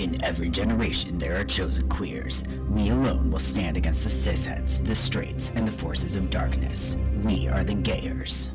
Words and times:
In 0.00 0.24
every 0.24 0.48
generation, 0.48 1.18
there 1.18 1.38
are 1.38 1.44
chosen 1.44 1.86
queers. 1.90 2.42
We 2.70 2.88
alone 2.88 3.30
will 3.30 3.38
stand 3.38 3.76
against 3.76 4.02
the 4.02 4.08
cisheads, 4.08 4.82
the 4.86 4.94
straights, 4.94 5.52
and 5.54 5.68
the 5.68 5.72
forces 5.72 6.16
of 6.16 6.30
darkness. 6.30 6.96
We 7.22 7.48
are 7.48 7.62
the 7.62 7.74
Gayers. 7.74 8.48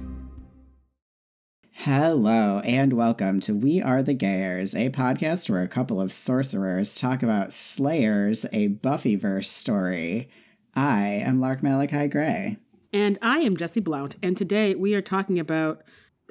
Hello, 1.69 2.61
and 2.65 2.93
welcome 2.93 3.39
to 3.41 3.53
We 3.53 3.79
Are 3.79 4.01
the 4.01 4.15
Gayers, 4.15 4.73
a 4.73 4.89
podcast 4.89 5.47
where 5.47 5.61
a 5.61 5.67
couple 5.67 6.01
of 6.01 6.11
sorcerers 6.11 6.99
talk 6.99 7.21
about 7.21 7.53
Slayers, 7.53 8.47
a 8.51 8.69
Buffyverse 8.69 9.45
story. 9.45 10.31
I 10.73 11.09
am 11.09 11.39
Lark 11.39 11.61
Malachi 11.61 12.07
Gray. 12.07 12.57
And 12.91 13.19
I 13.21 13.41
am 13.41 13.55
Jesse 13.55 13.81
Blount, 13.81 14.15
and 14.23 14.35
today 14.35 14.73
we 14.73 14.95
are 14.95 15.01
talking 15.03 15.37
about 15.37 15.83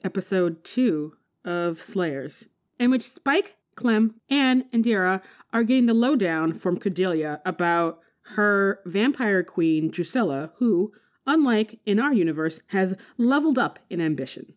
episode 0.02 0.64
two 0.64 1.12
of 1.44 1.80
Slayers, 1.80 2.48
in 2.80 2.90
which 2.90 3.04
Spike, 3.04 3.54
Clem, 3.74 4.14
Anne, 4.30 4.64
and 4.72 4.84
Indira 4.84 5.22
are 5.52 5.64
getting 5.64 5.86
the 5.86 5.94
lowdown 5.94 6.52
from 6.54 6.78
Cordelia 6.78 7.40
about 7.44 8.00
her 8.28 8.80
vampire 8.86 9.42
queen, 9.42 9.90
Drusilla, 9.90 10.52
who, 10.58 10.92
unlike 11.26 11.78
in 11.84 12.00
our 12.00 12.12
universe, 12.12 12.60
has 12.68 12.94
leveled 13.18 13.58
up 13.58 13.78
in 13.90 14.00
ambition. 14.00 14.54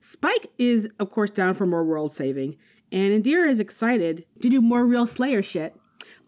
Spike 0.00 0.50
is, 0.58 0.88
of 0.98 1.10
course, 1.10 1.30
down 1.30 1.54
for 1.54 1.66
more 1.66 1.84
world 1.84 2.12
saving, 2.12 2.56
and 2.92 3.24
Indira 3.24 3.50
is 3.50 3.60
excited 3.60 4.24
to 4.42 4.48
do 4.48 4.60
more 4.60 4.84
real 4.84 5.06
Slayer 5.06 5.42
shit. 5.42 5.74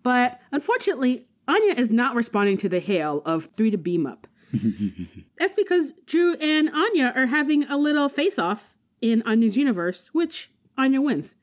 But 0.03 0.41
unfortunately, 0.51 1.27
Anya 1.47 1.75
is 1.75 1.91
not 1.91 2.15
responding 2.15 2.59
to 2.59 2.69
the 2.69 2.81
hail 2.81 3.23
of 3.25 3.51
three 3.57 3.71
to 3.71 3.79
beam 3.79 4.07
up. 4.07 4.27
That's 5.39 5.55
because 5.55 5.93
Drew 6.07 6.35
and 6.35 6.71
Anya 6.71 7.13
are 7.15 7.27
having 7.27 7.65
a 7.65 7.77
little 7.77 8.09
face 8.09 8.39
off 8.39 8.75
in 9.01 9.23
Anya's 9.23 9.57
universe, 9.57 10.11
which 10.13 10.51
Anya 10.77 11.01
wins. 11.01 11.35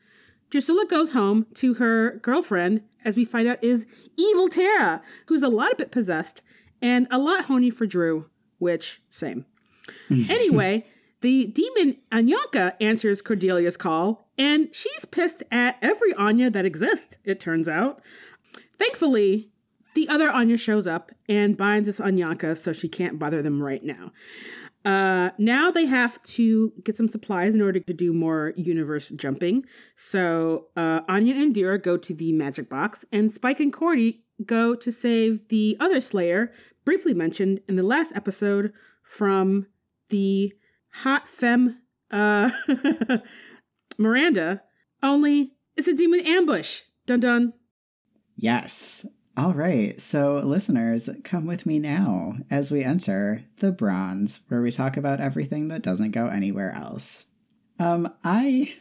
Drusilla 0.50 0.86
goes 0.86 1.10
home 1.12 1.48
to 1.56 1.76
her 1.76 2.20
girlfriend, 2.22 2.82
as 3.04 3.16
we 3.16 3.26
find 3.26 3.48
out 3.48 3.64
is 3.64 3.86
evil 4.16 4.50
Tara, 4.50 5.02
who's 5.28 5.44
a 5.44 5.48
lot 5.48 5.72
a 5.72 5.76
bit 5.76 5.92
possessed 5.92 6.42
and 6.82 7.08
a 7.10 7.18
lot 7.18 7.46
horny 7.46 7.70
for 7.70 7.86
Drew, 7.86 8.30
which, 8.60 9.02
same. 9.10 9.46
anyway, 10.12 10.86
the 11.22 11.48
demon 11.48 11.98
Anyanka 12.12 12.74
answers 12.80 13.22
Cordelia's 13.22 13.78
call, 13.78 14.30
and 14.38 14.74
she's 14.74 15.06
pissed 15.06 15.44
at 15.52 15.78
every 15.82 16.14
Anya 16.14 16.50
that 16.52 16.66
exists, 16.66 17.16
it 17.24 17.40
turns 17.40 17.68
out. 17.68 18.02
Thankfully, 18.78 19.50
the 19.96 20.10
other 20.10 20.30
Anya 20.30 20.58
shows 20.58 20.86
up 20.86 21.12
and 21.28 21.56
binds 21.56 21.88
this 21.88 22.00
Anyanka 22.00 22.62
so 22.62 22.74
she 22.74 22.90
can't 22.90 23.18
bother 23.18 23.42
them 23.42 23.64
right 23.64 23.84
now. 23.84 24.12
Uh, 24.86 25.32
now 25.40 25.72
they 25.72 25.88
have 25.88 26.22
to 26.22 26.72
get 26.84 26.96
some 26.96 27.08
supplies 27.08 27.56
in 27.56 27.62
order 27.62 27.80
to 27.80 27.94
do 27.94 28.14
more 28.14 28.54
universe 28.56 29.10
jumping. 29.16 29.66
So 29.98 30.68
uh, 30.78 31.00
Anya 31.10 31.34
and 31.34 31.56
Dira 31.56 31.80
go 31.80 31.98
to 31.98 32.14
the 32.14 32.32
magic 32.32 32.70
box, 32.70 33.04
and 33.12 33.34
Spike 33.34 33.60
and 33.60 33.74
Cordy 33.74 34.24
go 34.46 34.76
to 34.76 34.92
save 34.92 35.48
the 35.50 35.76
other 35.80 36.00
Slayer, 36.00 36.52
briefly 36.84 37.14
mentioned 37.14 37.62
in 37.68 37.78
the 37.78 37.84
last 37.84 38.12
episode, 38.16 38.74
from 39.02 39.66
the 40.10 40.54
hot 40.90 41.28
femme 41.28 41.80
uh, 42.12 42.52
Miranda. 43.98 44.62
Only 45.02 45.54
it's 45.76 45.88
a 45.88 45.94
demon 45.94 46.22
ambush. 46.22 46.82
Dun 47.08 47.20
dun. 47.20 47.54
Yes. 48.36 49.06
All 49.38 49.54
right. 49.54 50.00
So, 50.00 50.38
listeners, 50.38 51.10
come 51.26 51.46
with 51.46 51.66
me 51.66 51.78
now 51.78 52.36
as 52.50 52.72
we 52.72 52.84
enter 52.84 53.44
the 53.60 53.72
bronze, 53.74 54.42
where 54.48 54.62
we 54.62 54.72
talk 54.72 54.96
about 54.96 55.20
everything 55.20 55.68
that 55.68 55.82
doesn't 55.82 56.12
go 56.12 56.28
anywhere 56.28 56.72
else. 56.74 57.26
Um, 57.78 58.14
I 58.24 58.74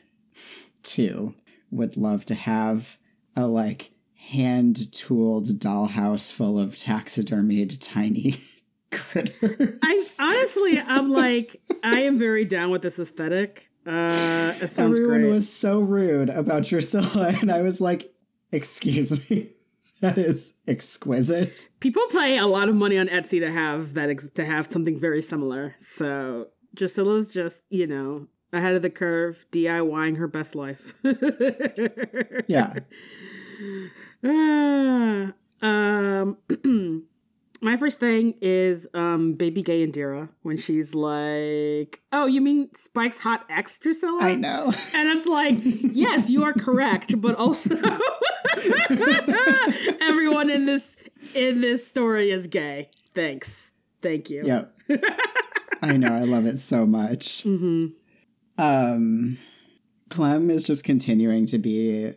too 0.84 1.34
would 1.72 1.96
love 1.96 2.24
to 2.26 2.34
have 2.34 2.98
a 3.34 3.46
like 3.48 3.90
hand 4.14 4.92
tooled 4.92 5.46
dollhouse 5.58 6.30
full 6.30 6.58
of 6.60 6.76
taxidermied 6.76 7.78
tiny 7.80 8.40
critters. 8.92 9.78
I 9.82 10.06
honestly, 10.20 10.78
I'm 10.78 11.10
like, 11.10 11.60
I 11.82 12.02
am 12.02 12.16
very 12.16 12.44
down 12.44 12.70
with 12.70 12.82
this 12.82 12.98
aesthetic. 12.98 13.68
Uh, 13.84 14.54
it 14.62 14.70
sounds 14.70 14.98
Everyone 14.98 15.22
great. 15.22 15.32
was 15.32 15.52
so 15.52 15.80
rude 15.80 16.30
about 16.30 16.62
Drusilla, 16.62 17.34
and 17.40 17.50
I 17.50 17.60
was 17.62 17.80
like, 17.80 18.14
"Excuse 18.52 19.10
me, 19.28 19.50
that 20.00 20.18
is 20.18 20.54
exquisite." 20.66 21.68
People 21.80 22.02
pay 22.10 22.38
a 22.38 22.46
lot 22.46 22.68
of 22.68 22.74
money 22.74 22.98
on 22.98 23.08
Etsy 23.08 23.40
to 23.40 23.50
have 23.50 23.94
that 23.94 24.10
ex- 24.10 24.28
to 24.34 24.44
have 24.44 24.70
something 24.70 24.98
very 24.98 25.22
similar. 25.22 25.74
So 25.96 26.48
Drusilla's 26.76 27.30
just 27.30 27.60
you 27.70 27.86
know 27.86 28.26
ahead 28.52 28.74
of 28.74 28.82
the 28.82 28.90
curve, 28.90 29.46
DIYing 29.52 30.16
her 30.18 30.28
best 30.28 30.54
life. 30.54 30.94
Yeah. 32.46 32.74
Ah, 34.24 35.32
um, 35.62 36.38
my 37.60 37.76
first 37.76 38.00
thing 38.00 38.34
is 38.40 38.86
um, 38.94 39.34
baby 39.34 39.62
gay 39.62 39.86
Indira 39.86 40.28
when 40.42 40.56
she's 40.56 40.94
like, 40.94 42.00
"Oh, 42.12 42.26
you 42.26 42.40
mean 42.40 42.70
Spike's 42.76 43.18
hot 43.18 43.44
ex 43.48 43.78
Drusilla?" 43.78 44.22
I 44.22 44.34
know. 44.34 44.72
And 44.94 45.08
it's 45.10 45.26
like, 45.26 45.58
yes, 45.62 46.28
you 46.30 46.42
are 46.44 46.52
correct, 46.52 47.20
but 47.20 47.34
also 47.34 47.76
everyone 50.00 50.50
in 50.50 50.66
this 50.66 50.96
in 51.34 51.60
this 51.60 51.86
story 51.86 52.30
is 52.30 52.46
gay. 52.46 52.90
Thanks. 53.14 53.70
Thank 54.02 54.30
you. 54.30 54.44
Yep. 54.46 54.78
I 55.82 55.96
know. 55.96 56.14
I 56.14 56.22
love 56.22 56.46
it 56.46 56.58
so 56.60 56.86
much. 56.86 57.42
hmm 57.42 57.86
Um, 58.58 59.38
Clem 60.10 60.50
is 60.50 60.62
just 60.62 60.84
continuing 60.84 61.46
to 61.46 61.58
be 61.58 62.12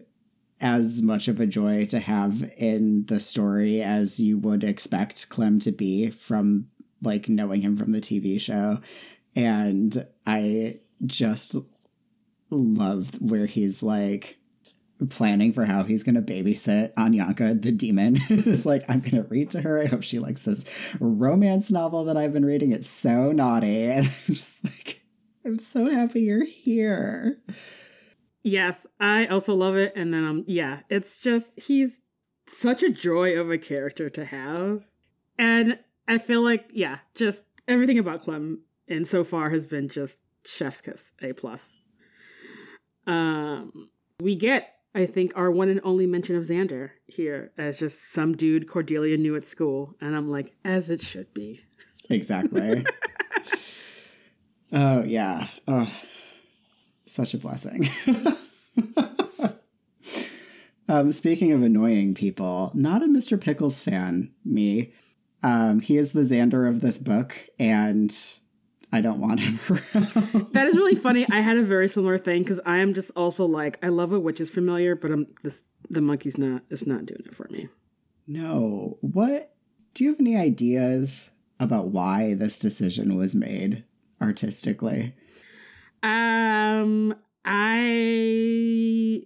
as 0.59 1.01
much 1.01 1.27
of 1.27 1.39
a 1.39 1.45
joy 1.45 1.85
to 1.85 1.99
have 1.99 2.51
in 2.57 3.05
the 3.05 3.19
story 3.19 3.81
as 3.81 4.19
you 4.19 4.37
would 4.39 4.63
expect 4.63 5.29
Clem 5.29 5.59
to 5.59 5.71
be 5.71 6.09
from 6.09 6.67
like 7.01 7.29
knowing 7.29 7.61
him 7.61 7.77
from 7.77 7.91
the 7.91 8.01
TV 8.01 8.39
show. 8.41 8.79
And 9.35 10.05
I 10.25 10.79
just 11.05 11.55
love 12.49 13.21
where 13.21 13.45
he's 13.45 13.83
like 13.83 14.37
planning 15.09 15.53
for 15.53 15.65
how 15.65 15.83
he's 15.83 16.03
going 16.03 16.15
to 16.15 16.21
babysit 16.21 16.93
Anyanka 16.95 17.61
the 17.61 17.71
demon. 17.71 18.19
it's 18.29 18.65
like, 18.65 18.83
I'm 18.89 18.99
going 19.01 19.23
to 19.23 19.29
read 19.29 19.49
to 19.51 19.61
her. 19.61 19.81
I 19.81 19.85
hope 19.85 20.03
she 20.03 20.19
likes 20.19 20.41
this 20.41 20.63
romance 20.99 21.69
novel 21.69 22.05
that 22.05 22.17
I've 22.17 22.33
been 22.33 22.45
reading. 22.45 22.71
It's 22.71 22.89
so 22.89 23.31
naughty. 23.31 23.85
And 23.97 24.07
I'm 24.07 24.35
just 24.35 24.63
like, 24.63 25.01
I'm 25.45 25.59
so 25.59 25.89
happy 25.89 26.21
you're 26.21 26.45
here. 26.45 27.37
Yes, 28.43 28.85
I 28.99 29.25
also 29.27 29.53
love 29.55 29.75
it. 29.75 29.93
And 29.95 30.13
then 30.13 30.23
um 30.23 30.43
yeah, 30.47 30.79
it's 30.89 31.17
just 31.17 31.51
he's 31.57 31.99
such 32.47 32.83
a 32.83 32.89
joy 32.89 33.37
of 33.37 33.51
a 33.51 33.57
character 33.57 34.09
to 34.09 34.25
have. 34.25 34.85
And 35.37 35.79
I 36.07 36.17
feel 36.17 36.41
like, 36.41 36.69
yeah, 36.73 36.99
just 37.13 37.43
everything 37.67 37.99
about 37.99 38.23
Clem 38.23 38.61
and 38.87 39.07
so 39.07 39.23
far 39.23 39.49
has 39.49 39.65
been 39.65 39.89
just 39.89 40.17
chef's 40.45 40.81
kiss, 40.81 41.11
A 41.21 41.33
plus. 41.33 41.67
Um 43.05 43.89
we 44.21 44.35
get, 44.35 44.76
I 44.97 45.05
think, 45.05 45.31
our 45.35 45.51
one 45.51 45.69
and 45.69 45.79
only 45.83 46.07
mention 46.07 46.35
of 46.35 46.45
Xander 46.45 46.89
here 47.05 47.51
as 47.55 47.77
just 47.77 48.11
some 48.11 48.35
dude 48.35 48.67
Cordelia 48.67 49.15
knew 49.15 49.35
at 49.35 49.45
school. 49.45 49.93
And 50.01 50.15
I'm 50.15 50.31
like, 50.31 50.55
as 50.65 50.89
it 50.89 51.01
should 51.01 51.33
be. 51.33 51.61
Exactly. 52.09 52.85
oh, 54.71 55.03
yeah. 55.03 55.49
Oh, 55.67 55.91
such 57.05 57.33
a 57.33 57.37
blessing. 57.37 57.89
um, 60.87 61.11
speaking 61.11 61.51
of 61.51 61.63
annoying 61.63 62.13
people, 62.15 62.71
not 62.73 63.03
a 63.03 63.07
Mr. 63.07 63.37
Pickles 63.37 63.81
fan, 63.81 64.31
me. 64.45 64.93
Um, 65.43 65.81
he 65.81 65.97
is 65.97 66.13
the 66.13 66.21
Xander 66.21 66.65
of 66.69 66.79
this 66.79 66.97
book, 66.97 67.35
and 67.59 68.17
I 68.97 69.01
don't 69.01 69.19
want 69.19 69.39
him 69.39 69.59
around. 69.69 70.47
That 70.53 70.65
is 70.67 70.75
really 70.75 70.95
funny. 70.95 71.23
I 71.31 71.41
had 71.41 71.55
a 71.57 71.63
very 71.63 71.87
similar 71.87 72.17
thing 72.17 72.41
because 72.41 72.59
I 72.65 72.77
am 72.79 72.95
just 72.95 73.11
also 73.15 73.45
like 73.45 73.77
I 73.83 73.89
love 73.89 74.11
a 74.11 74.19
witch 74.19 74.41
is 74.41 74.49
familiar, 74.49 74.95
but 74.95 75.11
I'm 75.11 75.27
this 75.43 75.61
the 75.87 76.01
monkey's 76.01 76.39
not 76.39 76.63
it's 76.71 76.87
not 76.87 77.05
doing 77.05 77.21
it 77.25 77.35
for 77.35 77.47
me. 77.51 77.69
no. 78.25 78.97
What? 79.01 79.53
Do 79.93 80.03
you 80.03 80.09
have 80.11 80.19
any 80.19 80.35
ideas 80.35 81.29
about 81.59 81.89
why 81.89 82.33
this 82.33 82.57
decision 82.57 83.15
was 83.17 83.35
made 83.35 83.83
artistically? 84.19 85.13
Um, 86.01 87.15
I 87.45 89.23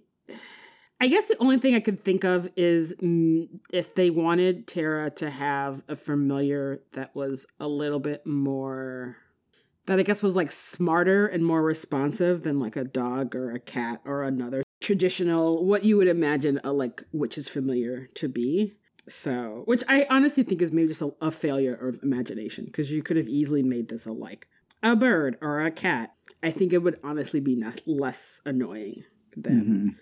I 1.00 1.06
guess 1.08 1.26
the 1.26 1.38
only 1.38 1.58
thing 1.58 1.74
I 1.74 1.80
could 1.80 2.04
think 2.04 2.24
of 2.24 2.48
is 2.56 2.94
mm, 3.02 3.48
if 3.72 3.94
they 3.94 4.10
wanted 4.10 4.66
Tara 4.66 5.10
to 5.12 5.30
have 5.30 5.82
a 5.88 5.96
familiar 5.96 6.82
that 6.92 7.16
was 7.16 7.46
a 7.58 7.66
little 7.66 8.00
bit 8.00 8.26
more 8.26 9.16
that 9.86 9.98
I 9.98 10.02
guess 10.02 10.22
was 10.22 10.34
like 10.36 10.52
smarter 10.52 11.26
and 11.26 11.44
more 11.44 11.62
responsive 11.62 12.42
than 12.42 12.58
like 12.60 12.76
a 12.76 12.84
dog 12.84 13.34
or 13.34 13.50
a 13.52 13.58
cat 13.60 14.00
or 14.04 14.22
another 14.22 14.62
traditional 14.80 15.64
what 15.64 15.84
you 15.84 15.96
would 15.96 16.08
imagine 16.08 16.60
a 16.64 16.72
like 16.72 17.02
witch's 17.12 17.48
familiar 17.48 18.08
to 18.14 18.28
be. 18.28 18.74
So, 19.08 19.62
which 19.64 19.82
I 19.88 20.06
honestly 20.10 20.44
think 20.44 20.62
is 20.62 20.70
maybe 20.70 20.88
just 20.88 21.02
a, 21.02 21.10
a 21.20 21.30
failure 21.32 21.74
of 21.74 21.98
imagination 22.04 22.66
because 22.66 22.92
you 22.92 23.02
could 23.02 23.16
have 23.16 23.26
easily 23.28 23.62
made 23.62 23.88
this 23.88 24.06
a 24.06 24.12
like 24.12 24.46
a 24.82 24.94
bird 24.94 25.36
or 25.40 25.60
a 25.64 25.70
cat. 25.72 26.12
I 26.42 26.50
think 26.52 26.72
it 26.72 26.78
would 26.78 26.98
honestly 27.02 27.40
be 27.40 27.56
not, 27.56 27.80
less 27.86 28.40
annoying 28.44 29.02
than 29.36 29.94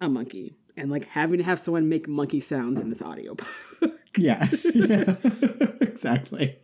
Mhm. 0.00 0.06
a 0.06 0.08
monkey. 0.08 0.56
and 0.76 0.90
like 0.90 1.04
having 1.06 1.38
to 1.38 1.44
have 1.44 1.58
someone 1.58 1.88
make 1.90 2.08
monkey 2.08 2.40
sounds 2.40 2.80
in 2.80 2.88
this 2.88 3.02
audiobook. 3.02 3.46
Yeah. 4.16 4.46
yeah. 4.74 5.16
exactly. 5.80 6.58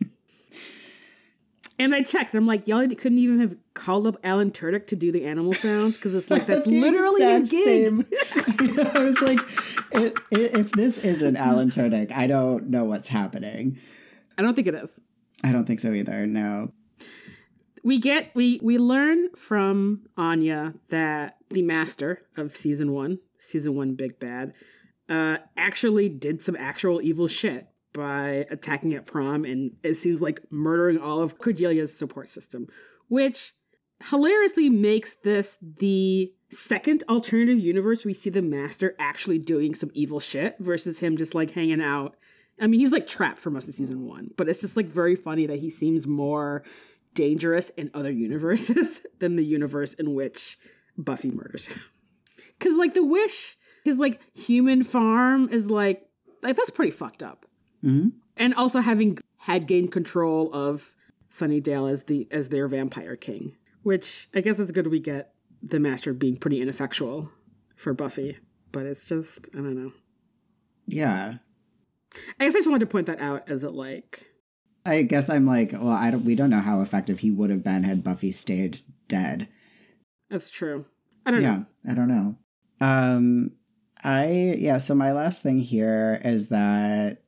And 1.79 1.93
I 1.93 2.01
checked. 2.01 2.33
I'm 2.33 2.47
like, 2.47 2.67
y'all 2.67 2.87
couldn't 2.87 3.19
even 3.19 3.39
have 3.39 3.55
called 3.75 4.07
up 4.07 4.17
Alan 4.23 4.49
Tudyk 4.49 4.87
to 4.87 4.95
do 4.95 5.11
the 5.11 5.25
animal 5.25 5.53
sounds 5.53 5.95
because 5.95 6.15
it's 6.15 6.29
like 6.31 6.47
that's 6.47 6.65
literally 6.65 7.21
his 7.23 7.51
gig. 7.51 7.63
same- 7.63 8.05
I 8.93 8.99
was 8.99 9.21
like, 9.21 9.39
i- 9.93 10.13
i- 10.33 10.49
if 10.59 10.71
this 10.71 10.97
isn't 10.97 11.35
Alan 11.37 11.69
Tudyk, 11.69 12.11
I 12.11 12.25
don't 12.25 12.69
know 12.69 12.85
what's 12.85 13.09
happening. 13.09 13.77
I 14.37 14.41
don't 14.41 14.55
think 14.55 14.67
it 14.67 14.73
is. 14.75 14.99
I 15.43 15.51
don't 15.51 15.65
think 15.65 15.79
so 15.79 15.93
either. 15.93 16.25
No. 16.25 16.71
We 17.83 17.99
get 17.99 18.31
we 18.35 18.59
we 18.63 18.77
learn 18.79 19.29
from 19.37 20.07
Anya 20.17 20.73
that 20.89 21.37
the 21.49 21.61
master 21.61 22.23
of 22.35 22.55
season 22.57 22.91
one, 22.91 23.19
season 23.39 23.75
one 23.75 23.93
big 23.93 24.19
bad, 24.19 24.53
uh, 25.07 25.37
actually 25.55 26.09
did 26.09 26.41
some 26.41 26.55
actual 26.57 27.01
evil 27.01 27.27
shit 27.27 27.67
by 27.97 28.45
attacking 28.51 28.93
at 28.93 29.05
prom 29.05 29.43
and 29.43 29.71
it 29.83 29.95
seems 29.95 30.21
like 30.21 30.41
murdering 30.51 30.99
all 30.99 31.21
of 31.21 31.39
Cordelia's 31.39 31.97
support 31.97 32.29
system, 32.29 32.67
which 33.09 33.53
hilariously 34.09 34.69
makes 34.69 35.15
this 35.23 35.57
the 35.61 36.31
second 36.51 37.03
alternative 37.09 37.59
universe 37.59 38.05
we 38.05 38.13
see 38.13 38.29
the 38.29 38.41
master 38.41 38.95
actually 38.99 39.39
doing 39.39 39.73
some 39.73 39.89
evil 39.93 40.19
shit 40.19 40.55
versus 40.59 40.99
him 40.99 41.17
just 41.17 41.33
like 41.33 41.51
hanging 41.51 41.81
out. 41.81 42.15
I 42.61 42.67
mean, 42.67 42.79
he's 42.79 42.91
like 42.91 43.07
trapped 43.07 43.39
for 43.39 43.49
most 43.49 43.67
of 43.67 43.73
season 43.73 44.05
one, 44.05 44.29
but 44.37 44.47
it's 44.47 44.61
just 44.61 44.77
like 44.77 44.87
very 44.87 45.15
funny 45.15 45.47
that 45.47 45.59
he 45.59 45.69
seems 45.69 46.07
more 46.07 46.63
dangerous 47.15 47.71
in 47.71 47.89
other 47.93 48.11
universes 48.11 49.01
than 49.19 49.35
the 49.35 49.43
universe 49.43 49.93
in 49.95 50.13
which 50.13 50.57
Buffy 50.97 51.31
murders 51.31 51.65
him. 51.65 51.81
Cause 52.59 52.73
like 52.73 52.93
the 52.93 53.03
wish, 53.03 53.57
his 53.83 53.97
like 53.97 54.21
human 54.33 54.83
farm 54.83 55.49
is 55.49 55.69
like 55.69 56.03
like 56.43 56.55
that's 56.55 56.71
pretty 56.71 56.91
fucked 56.91 57.23
up. 57.23 57.45
Mhm. 57.83 58.13
And 58.35 58.53
also 58.53 58.79
having 58.79 59.19
had 59.37 59.67
gained 59.67 59.91
control 59.91 60.53
of 60.53 60.95
Sunnydale 61.31 61.91
as 61.91 62.03
the 62.03 62.27
as 62.31 62.49
their 62.49 62.67
vampire 62.67 63.15
king, 63.15 63.55
which 63.83 64.29
I 64.33 64.41
guess 64.41 64.59
it's 64.59 64.71
good 64.71 64.87
we 64.87 64.99
get 64.99 65.33
the 65.61 65.79
master 65.79 66.13
being 66.13 66.37
pretty 66.37 66.61
ineffectual 66.61 67.31
for 67.75 67.93
Buffy, 67.93 68.37
but 68.71 68.85
it's 68.85 69.05
just 69.05 69.49
I 69.53 69.57
don't 69.57 69.75
know. 69.75 69.91
Yeah. 70.87 71.35
I 72.39 72.45
guess 72.45 72.55
I 72.55 72.59
just 72.59 72.67
wanted 72.67 72.81
to 72.81 72.91
point 72.91 73.07
that 73.07 73.21
out 73.21 73.49
as 73.49 73.63
it 73.63 73.73
like 73.73 74.25
I 74.87 75.01
guess 75.01 75.29
I'm 75.29 75.45
like, 75.45 75.73
well, 75.73 75.89
I 75.89 76.11
don't. 76.11 76.23
We 76.23 76.35
don't 76.35 76.49
know 76.49 76.61
how 76.61 76.79
effective 76.79 77.19
he 77.19 77.29
would 77.29 77.49
have 77.49 77.61
been 77.63 77.83
had 77.83 78.05
Buffy 78.05 78.31
stayed 78.31 78.81
dead. 79.09 79.49
that's 80.29 80.49
true. 80.49 80.85
I 81.25 81.31
don't 81.31 81.41
yeah, 81.41 81.57
know. 81.57 81.65
I 81.89 81.93
don't 81.93 82.07
know. 82.07 82.35
Um, 82.79 83.51
I 84.01 84.55
yeah. 84.57 84.77
So 84.77 84.95
my 84.95 85.11
last 85.11 85.43
thing 85.43 85.59
here 85.59 86.21
is 86.23 86.47
that 86.49 87.21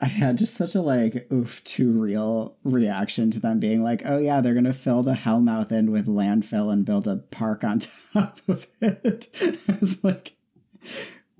I 0.00 0.06
had 0.06 0.36
just 0.36 0.54
such 0.54 0.74
a 0.74 0.82
like 0.82 1.26
oof 1.32 1.64
too 1.64 1.90
real 1.90 2.56
reaction 2.64 3.30
to 3.30 3.40
them 3.40 3.58
being 3.60 3.82
like, 3.82 4.02
oh 4.04 4.18
yeah, 4.18 4.40
they're 4.40 4.54
gonna 4.54 4.72
fill 4.72 5.02
the 5.02 5.14
Hellmouth 5.14 5.72
in 5.72 5.90
with 5.90 6.06
landfill 6.06 6.72
and 6.72 6.84
build 6.84 7.06
a 7.06 7.16
park 7.16 7.64
on 7.64 7.80
top 8.12 8.40
of 8.48 8.66
it. 8.80 9.28
I 9.40 9.78
was 9.80 10.02
like. 10.04 10.32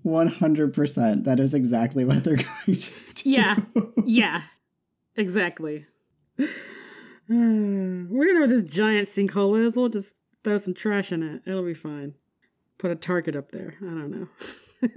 100% 0.05 1.25
that 1.25 1.41
is 1.41 1.53
exactly 1.53 2.05
what 2.05 2.23
they're 2.23 2.37
going 2.67 2.79
to 2.79 2.93
do. 3.15 3.29
Yeah. 3.29 3.57
Yeah, 4.05 4.43
exactly. 5.17 5.87
we 6.39 6.47
don't 7.29 8.09
know 8.09 8.17
where 8.17 8.47
this 8.47 8.63
giant 8.63 9.09
sinkhole 9.09 9.67
is. 9.67 9.75
We'll 9.75 9.89
just 9.89 10.15
throw 10.45 10.59
some 10.59 10.75
trash 10.75 11.11
in 11.11 11.25
it. 11.25 11.43
It'll 11.45 11.65
be 11.65 11.75
fine. 11.75 12.15
Put 12.79 12.93
a 12.93 12.95
target 12.95 13.35
up 13.35 13.51
there. 13.51 13.75
I 13.81 13.85
don't 13.85 14.11
know. 14.11 14.89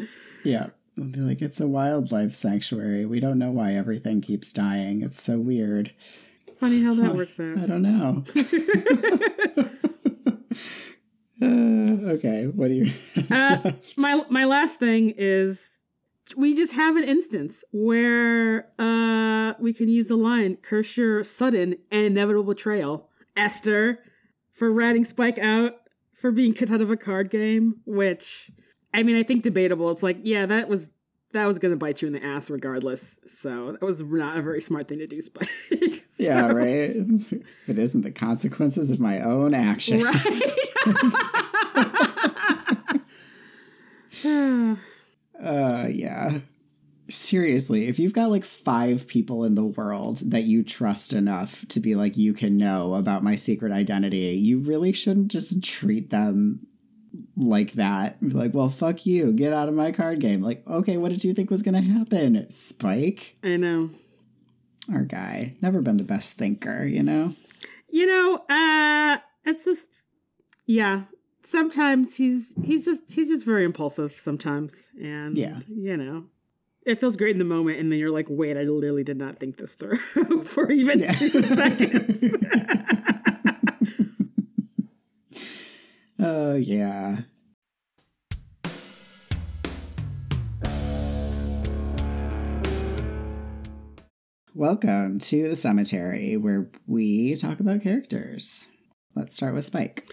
Yeah. 0.44 0.66
We'll 0.96 1.08
be 1.08 1.20
like, 1.20 1.42
it's 1.42 1.60
a 1.60 1.66
wildlife 1.66 2.34
sanctuary. 2.34 3.04
We 3.04 3.18
don't 3.20 3.38
know 3.38 3.50
why 3.50 3.74
everything 3.74 4.20
keeps 4.20 4.52
dying. 4.52 5.02
It's 5.02 5.20
so 5.20 5.38
weird. 5.38 5.92
Funny 6.58 6.82
how 6.82 6.94
that 6.94 7.14
works 7.16 7.38
out. 7.40 7.58
I 7.58 7.66
don't 7.66 7.82
know. 7.82 8.24
uh, 11.42 12.12
okay, 12.12 12.46
what 12.46 12.68
do 12.68 12.74
you 12.74 12.92
Uh, 13.30 13.72
my 13.96 14.24
my 14.30 14.44
last 14.44 14.78
thing 14.78 15.12
is 15.16 15.58
we 16.36 16.54
just 16.54 16.72
have 16.72 16.96
an 16.96 17.04
instance 17.04 17.64
where 17.72 18.68
uh 18.78 19.54
we 19.60 19.72
can 19.72 19.88
use 19.88 20.06
the 20.06 20.16
line 20.16 20.56
curse 20.56 20.96
your 20.96 21.22
sudden 21.24 21.76
and 21.90 22.04
inevitable 22.06 22.54
betrayal 22.54 23.08
esther 23.36 23.98
for 24.52 24.72
ratting 24.72 25.04
spike 25.04 25.38
out 25.38 25.74
for 26.18 26.30
being 26.30 26.54
kicked 26.54 26.70
out 26.72 26.80
of 26.80 26.90
a 26.90 26.96
card 26.96 27.30
game 27.30 27.76
which 27.84 28.50
i 28.94 29.02
mean 29.02 29.16
i 29.16 29.22
think 29.22 29.42
debatable 29.42 29.90
it's 29.90 30.02
like 30.02 30.16
yeah 30.22 30.46
that 30.46 30.68
was 30.68 30.88
that 31.32 31.44
was 31.46 31.58
gonna 31.58 31.76
bite 31.76 32.00
you 32.00 32.06
in 32.06 32.14
the 32.14 32.24
ass 32.24 32.48
regardless 32.48 33.16
so 33.40 33.72
that 33.72 33.82
was 33.82 34.00
not 34.00 34.38
a 34.38 34.42
very 34.42 34.62
smart 34.62 34.88
thing 34.88 34.98
to 34.98 35.06
do 35.06 35.20
spike 35.28 35.48
Yeah, 36.16 36.46
right. 36.46 36.92
If 36.94 37.32
it 37.66 37.76
isn't 37.78 38.02
the 38.02 38.12
consequences 38.12 38.88
of 38.88 39.00
my 39.00 39.20
own 39.20 39.52
actions. 39.52 40.04
right 40.04 40.42
Uh 45.42 45.88
yeah. 45.90 46.38
Seriously, 47.10 47.86
if 47.88 47.98
you've 47.98 48.14
got 48.14 48.30
like 48.30 48.44
five 48.46 49.06
people 49.06 49.44
in 49.44 49.54
the 49.56 49.64
world 49.64 50.18
that 50.30 50.44
you 50.44 50.62
trust 50.62 51.12
enough 51.12 51.66
to 51.68 51.80
be 51.80 51.94
like, 51.96 52.16
you 52.16 52.32
can 52.32 52.56
know 52.56 52.94
about 52.94 53.22
my 53.22 53.36
secret 53.36 53.70
identity, 53.72 54.38
you 54.40 54.60
really 54.60 54.92
shouldn't 54.92 55.28
just 55.28 55.62
treat 55.62 56.08
them 56.08 56.66
like 57.36 57.72
that. 57.74 58.16
Like, 58.22 58.54
well, 58.54 58.70
fuck 58.70 59.06
you. 59.06 59.32
Get 59.32 59.52
out 59.52 59.68
of 59.68 59.74
my 59.74 59.92
card 59.92 60.20
game. 60.20 60.42
Like, 60.42 60.66
okay, 60.66 60.96
what 60.96 61.10
did 61.10 61.22
you 61.24 61.34
think 61.34 61.50
was 61.50 61.62
going 61.62 61.74
to 61.74 61.80
happen? 61.80 62.46
Spike? 62.50 63.36
i 63.42 63.56
know 63.56 63.90
Our 64.92 65.02
guy. 65.02 65.54
Never 65.62 65.80
been 65.80 65.96
the 65.96 66.04
best 66.04 66.32
thinker, 66.34 66.84
you 66.84 67.02
know? 67.02 67.34
you 67.90 68.06
know 68.06 68.42
uh 68.50 69.18
it's 69.44 69.64
just 69.64 69.86
yeah 70.66 71.02
sometimes 71.44 72.16
he's 72.16 72.52
he's 72.64 72.84
just 72.84 73.02
he's 73.12 73.28
just 73.28 73.44
very 73.44 73.64
impulsive 73.64 74.16
sometimes 74.20 74.72
and 75.00 75.38
Yeah. 75.38 75.60
you 75.68 75.96
know 75.96 76.24
it 76.84 76.98
feels 76.98 77.16
great 77.16 77.30
in 77.36 77.38
the 77.38 77.44
moment 77.44 77.78
and 77.78 77.92
then 77.92 78.00
you're 78.00 78.10
like 78.10 78.26
wait 78.28 78.56
i 78.56 78.62
literally 78.62 79.04
did 79.04 79.16
not 79.16 79.38
think 79.38 79.58
this 79.58 79.76
through 79.76 79.98
for 80.44 80.72
even 80.72 80.98
Yeah. 80.98 81.12
two 81.12 81.40
seconds 81.40 82.20
Oh, 86.24 86.54
yeah. 86.54 87.22
Welcome 94.54 95.18
to 95.20 95.48
the 95.48 95.56
cemetery 95.56 96.36
where 96.36 96.70
we 96.86 97.34
talk 97.36 97.58
about 97.60 97.82
characters. 97.82 98.68
Let's 99.16 99.34
start 99.34 99.54
with 99.54 99.64
Spike. 99.64 100.08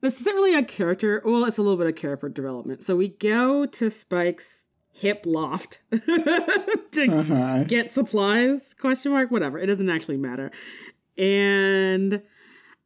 this 0.00 0.20
isn't 0.20 0.34
really 0.34 0.54
a 0.54 0.64
character 0.64 1.22
well 1.24 1.44
it's 1.44 1.58
a 1.58 1.62
little 1.62 1.76
bit 1.76 1.86
of 1.86 1.94
character 1.94 2.28
development 2.28 2.82
so 2.84 2.96
we 2.96 3.08
go 3.08 3.66
to 3.66 3.88
spike's 3.90 4.62
hip 4.92 5.22
loft 5.24 5.78
to 5.92 7.06
Uh-huh. 7.08 7.64
get 7.64 7.92
supplies 7.92 8.74
question 8.80 9.12
mark 9.12 9.30
whatever 9.30 9.58
it 9.58 9.66
doesn't 9.66 9.88
actually 9.90 10.16
matter 10.16 10.50
and 11.16 12.22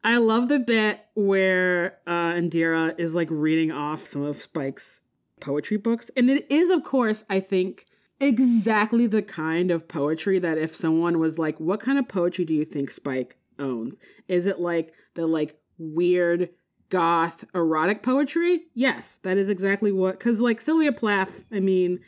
i 0.06 0.16
love 0.16 0.48
the 0.48 0.58
bit 0.58 1.00
where 1.14 1.98
uh 2.06 2.32
indira 2.32 2.98
is 2.98 3.14
like 3.14 3.28
reading 3.30 3.70
off 3.70 4.06
some 4.06 4.22
of 4.22 4.40
spike's 4.40 5.02
poetry 5.40 5.76
books 5.76 6.10
and 6.16 6.30
it 6.30 6.50
is 6.50 6.70
of 6.70 6.82
course 6.82 7.24
i 7.28 7.38
think 7.38 7.84
exactly 8.20 9.06
the 9.06 9.22
kind 9.22 9.70
of 9.70 9.88
poetry 9.88 10.38
that 10.38 10.56
if 10.56 10.74
someone 10.74 11.18
was 11.18 11.38
like 11.38 11.60
what 11.60 11.80
kind 11.80 11.98
of 11.98 12.08
poetry 12.08 12.44
do 12.44 12.54
you 12.54 12.64
think 12.64 12.90
spike 12.90 13.36
owns? 13.58 13.96
Is 14.28 14.46
it 14.46 14.60
like 14.60 14.92
the 15.14 15.26
like 15.26 15.58
weird 15.78 16.50
goth 16.88 17.44
erotic 17.54 18.02
poetry? 18.02 18.64
Yes 18.74 19.18
that 19.22 19.36
is 19.36 19.48
exactly 19.48 19.92
what 19.92 20.18
because 20.18 20.40
like 20.40 20.60
sylvia 20.60 20.92
plath 20.92 21.30
i 21.52 21.60
mean 21.60 22.00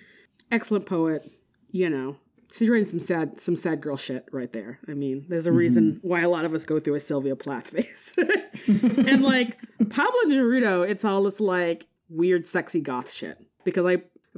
excellent 0.50 0.86
poet 0.86 1.30
you 1.70 1.90
know 1.90 2.16
she's 2.50 2.68
writing 2.68 2.86
some 2.86 3.00
sad 3.00 3.40
some 3.40 3.56
sad 3.56 3.80
girl 3.80 3.96
shit 3.96 4.26
right 4.32 4.52
there 4.52 4.78
i 4.88 4.94
mean 4.94 5.24
there's 5.28 5.46
a 5.46 5.50
mm-hmm. 5.50 5.58
reason 5.58 5.98
why 6.02 6.20
a 6.20 6.28
lot 6.28 6.44
of 6.44 6.54
us 6.54 6.64
go 6.64 6.78
through 6.80 6.94
a 6.94 7.00
sylvia 7.00 7.36
plath 7.36 7.66
phase 7.70 8.14
and 8.66 9.22
like 9.22 9.58
pablo 9.90 10.20
neruda 10.26 10.88
it's 10.88 11.04
all 11.04 11.22
this 11.22 11.40
like 11.40 11.86
weird 12.08 12.46
sexy 12.46 12.80
goth 12.80 13.12
shit 13.12 13.38
because 13.64 13.86
i 13.86 13.96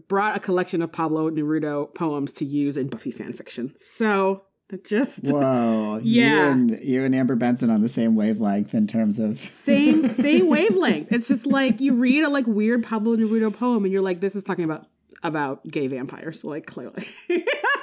brought 0.09 0.37
a 0.37 0.41
collection 0.41 0.83
of 0.83 0.91
pablo 0.91 1.31
neruda 1.31 1.93
poems 1.95 2.33
to 2.33 2.45
use 2.45 2.77
in 2.77 2.89
buffy 2.89 3.13
fanfiction 3.13 3.73
so 3.79 4.43
just 4.85 5.25
Whoa. 5.25 6.01
Yeah. 6.03 6.25
You 6.25 6.51
and, 6.51 6.81
you 6.83 7.05
and 7.05 7.15
Amber 7.15 7.37
Benson 7.37 7.71
on 7.71 7.83
the 7.83 7.89
same 7.89 8.15
wavelength 8.15 8.75
in 8.75 8.87
terms 8.87 9.19
of. 9.19 9.39
same 9.39 10.11
same 10.11 10.49
wavelength. 10.49 11.13
It's 11.13 11.29
just 11.29 11.47
like 11.47 11.81
you 11.81 11.95
read 11.95 12.25
a 12.25 12.29
like 12.29 12.47
weird 12.47 12.85
Pablo 12.85 13.17
Neruda 13.17 13.53
poem 13.53 13.85
and 13.85 13.93
you're 13.93 14.03
like, 14.03 14.21
this 14.21 14.37
is 14.37 14.45
talking 14.45 14.65
about 14.65 14.87
about 15.23 15.67
gay 15.69 15.87
vampires, 15.87 16.45
like 16.45 16.67
clearly. 16.67 17.07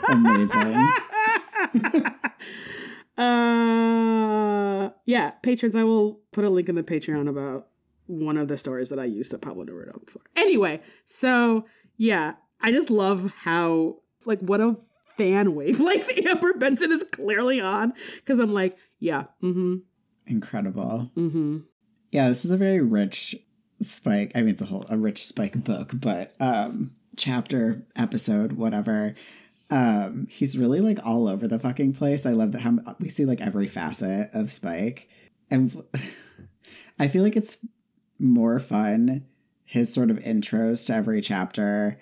Amazing. 0.10 0.88
uh 3.18 4.90
yeah, 5.06 5.32
patrons, 5.42 5.76
I 5.76 5.84
will 5.84 6.20
put 6.32 6.44
a 6.46 6.50
link 6.50 6.70
in 6.70 6.76
the 6.76 6.84
Patreon 6.84 7.28
about 7.30 7.68
one 8.06 8.38
of 8.38 8.48
the 8.48 8.58
stories 8.58 8.90
that 8.90 9.00
I 9.00 9.06
used 9.06 9.34
at 9.34 9.42
Pablo 9.42 9.66
Neruda 9.66 10.04
before. 10.06 10.22
Anyway, 10.36 10.82
so 11.08 11.66
yeah, 11.98 12.34
I 12.62 12.72
just 12.72 12.90
love 12.90 13.32
how 13.42 13.98
like 14.26 14.40
what 14.40 14.62
a 14.62 14.76
fan 15.18 15.56
wave 15.56 15.80
like 15.82 16.08
the 16.08 16.28
Amber 16.28 16.54
Benson 16.54 16.92
is 16.92 17.04
clearly 17.12 17.60
on 17.60 17.94
because 18.18 18.40
I'm 18.40 18.54
like, 18.54 18.78
yeah, 19.00 19.26
mm-hmm, 19.44 19.78
Incredible. 20.26 21.12
mm-hmm, 21.18 21.60
Yeah, 22.12 22.30
this 22.30 22.46
is 22.46 22.52
a 22.52 22.58
very 22.58 22.82
rich 22.82 23.36
Spike. 23.82 24.32
I 24.34 24.40
mean, 24.42 24.50
it's 24.50 24.62
a 24.62 24.66
whole 24.66 24.86
a 24.90 24.98
rich 24.98 25.26
Spike 25.28 25.64
book, 25.64 25.92
but 25.94 26.34
um, 26.40 26.96
chapter, 27.16 27.86
episode, 27.96 28.54
whatever. 28.54 29.14
Um, 29.70 30.28
he's 30.30 30.58
really 30.58 30.80
like 30.80 31.00
all 31.04 31.28
over 31.28 31.48
the 31.48 31.60
fucking 31.60 31.94
place. 31.94 32.26
I 32.26 32.32
love 32.32 32.54
that 32.54 32.62
how 32.62 32.78
we 33.00 33.10
see 33.10 33.26
like 33.26 33.42
every 33.42 33.68
facet 33.68 34.30
of 34.34 34.52
Spike, 34.54 35.10
and 35.50 35.84
I 37.00 37.08
feel 37.08 37.24
like 37.24 37.36
it's 37.36 37.58
more 38.20 38.60
fun 38.60 39.26
his 39.68 39.94
sort 39.94 40.10
of 40.10 40.18
intros 40.20 40.86
to 40.88 40.94
every 40.94 41.22
chapter 41.22 42.00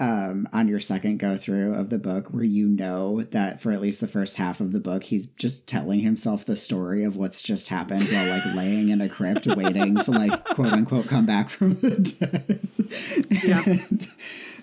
um, 0.00 0.48
on 0.52 0.66
your 0.66 0.80
second 0.80 1.18
go 1.18 1.36
through 1.36 1.74
of 1.74 1.90
the 1.90 1.98
book, 1.98 2.28
where 2.28 2.42
you 2.42 2.66
know 2.66 3.22
that 3.30 3.60
for 3.60 3.70
at 3.70 3.80
least 3.80 4.00
the 4.00 4.08
first 4.08 4.36
half 4.36 4.58
of 4.58 4.72
the 4.72 4.80
book, 4.80 5.04
he's 5.04 5.26
just 5.26 5.68
telling 5.68 6.00
himself 6.00 6.44
the 6.44 6.56
story 6.56 7.04
of 7.04 7.16
what's 7.16 7.42
just 7.42 7.68
happened 7.68 8.08
while 8.08 8.26
like 8.26 8.44
laying 8.54 8.88
in 8.88 9.00
a 9.00 9.08
crypt, 9.08 9.46
waiting 9.46 9.96
to 9.96 10.10
like 10.10 10.44
quote 10.46 10.72
unquote 10.72 11.06
come 11.06 11.26
back 11.26 11.50
from 11.50 11.78
the 11.80 11.90
dead. 13.30 13.42
Yeah. 13.44 13.62
And, 13.66 14.08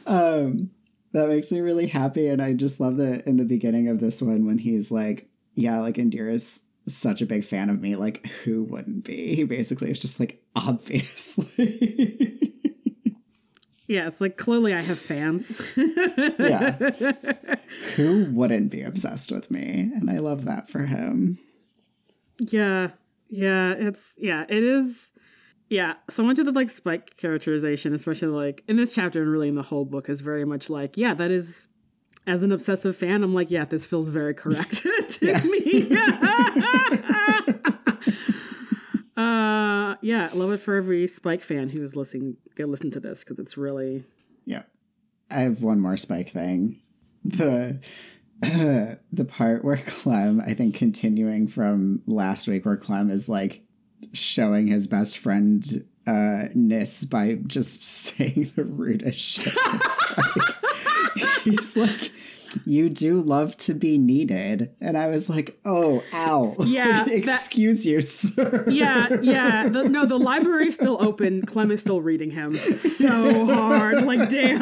um, 0.05 0.69
that 1.13 1.27
makes 1.29 1.51
me 1.51 1.59
really 1.59 1.87
happy, 1.87 2.27
and 2.27 2.41
I 2.41 2.53
just 2.53 2.79
love 2.79 2.97
that 2.97 3.27
in 3.27 3.37
the 3.37 3.45
beginning 3.45 3.87
of 3.87 3.99
this 3.99 4.21
one 4.21 4.45
when 4.45 4.57
he's 4.57 4.91
like, 4.91 5.29
"Yeah, 5.55 5.79
like 5.79 5.95
Indira's 5.95 6.59
such 6.87 7.21
a 7.21 7.25
big 7.25 7.45
fan 7.45 7.69
of 7.69 7.79
me. 7.79 7.95
Like, 7.95 8.27
who 8.43 8.63
wouldn't 8.63 9.03
be?" 9.03 9.35
He 9.35 9.43
basically 9.43 9.91
is 9.91 9.99
just 9.99 10.19
like, 10.19 10.43
obviously. 10.55 11.47
yeah. 13.87 14.07
It's 14.07 14.21
like 14.21 14.37
clearly 14.37 14.73
I 14.73 14.81
have 14.81 14.99
fans. 14.99 15.61
Yeah. 15.75 16.77
who 17.95 18.27
wouldn't 18.31 18.71
be 18.71 18.81
obsessed 18.81 19.31
with 19.31 19.51
me? 19.51 19.91
And 19.95 20.09
I 20.09 20.17
love 20.17 20.45
that 20.45 20.69
for 20.69 20.85
him. 20.85 21.39
Yeah, 22.39 22.91
yeah, 23.29 23.73
it's 23.73 24.13
yeah, 24.17 24.45
it 24.49 24.63
is. 24.63 25.10
Yeah, 25.71 25.93
so 26.09 26.21
much 26.21 26.37
of 26.37 26.45
the 26.45 26.51
like 26.51 26.69
Spike 26.69 27.15
characterization, 27.15 27.95
especially 27.95 28.27
like 28.27 28.61
in 28.67 28.75
this 28.75 28.93
chapter 28.93 29.21
and 29.21 29.31
really 29.31 29.47
in 29.47 29.55
the 29.55 29.61
whole 29.63 29.85
book, 29.85 30.09
is 30.09 30.19
very 30.19 30.43
much 30.43 30.69
like, 30.69 30.97
yeah, 30.97 31.13
that 31.13 31.31
is. 31.31 31.69
As 32.27 32.43
an 32.43 32.51
obsessive 32.51 32.95
fan, 32.95 33.23
I'm 33.23 33.33
like, 33.33 33.49
yeah, 33.49 33.63
this 33.65 33.85
feels 33.85 34.09
very 34.09 34.35
correct 34.35 34.83
to 35.09 35.39
me. 35.49 35.97
uh, 39.17 39.95
yeah, 40.01 40.29
love 40.33 40.51
it 40.51 40.57
for 40.59 40.75
every 40.75 41.07
Spike 41.07 41.41
fan 41.41 41.69
who's 41.69 41.95
listening. 41.95 42.35
Go 42.55 42.65
listen 42.65 42.91
to 42.91 42.99
this 42.99 43.23
because 43.23 43.39
it's 43.39 43.57
really 43.57 44.03
Yeah. 44.45 44.63
I 45.31 45.39
have 45.39 45.63
one 45.63 45.79
more 45.79 45.95
spike 45.95 46.29
thing. 46.29 46.81
The 47.23 47.79
the 48.41 49.25
part 49.25 49.63
where 49.63 49.77
Clem, 49.77 50.41
I 50.41 50.53
think 50.53 50.75
continuing 50.75 51.47
from 51.47 52.03
last 52.05 52.47
week 52.47 52.65
where 52.65 52.75
Clem 52.77 53.09
is 53.09 53.29
like 53.29 53.63
showing 54.13 54.67
his 54.67 54.87
best 54.87 55.17
friend 55.17 55.85
uh 56.07 56.45
Nis 56.55 57.05
by 57.05 57.35
just 57.47 57.83
saying 57.85 58.51
the 58.55 58.63
rudest 58.63 59.19
shit 59.19 59.53
Spike. 59.53 60.55
He's 61.43 61.75
like 61.75 62.11
you 62.65 62.89
do 62.89 63.21
love 63.21 63.55
to 63.57 63.73
be 63.73 63.97
needed. 63.97 64.75
And 64.81 64.97
I 64.97 65.07
was 65.07 65.29
like, 65.29 65.57
oh, 65.63 66.03
ow. 66.13 66.55
Yeah, 66.59 67.03
that- 67.05 67.13
Excuse 67.13 67.85
you, 67.85 68.01
sir. 68.01 68.65
yeah, 68.69 69.19
yeah. 69.21 69.69
The, 69.69 69.87
no, 69.87 70.05
the 70.05 70.19
library's 70.19 70.75
still 70.75 71.01
open. 71.01 71.45
Clem 71.45 71.71
is 71.71 71.81
still 71.81 72.01
reading 72.01 72.31
him 72.31 72.55
so 72.57 73.45
hard. 73.45 74.03
Like, 74.03 74.29
damn. 74.29 74.61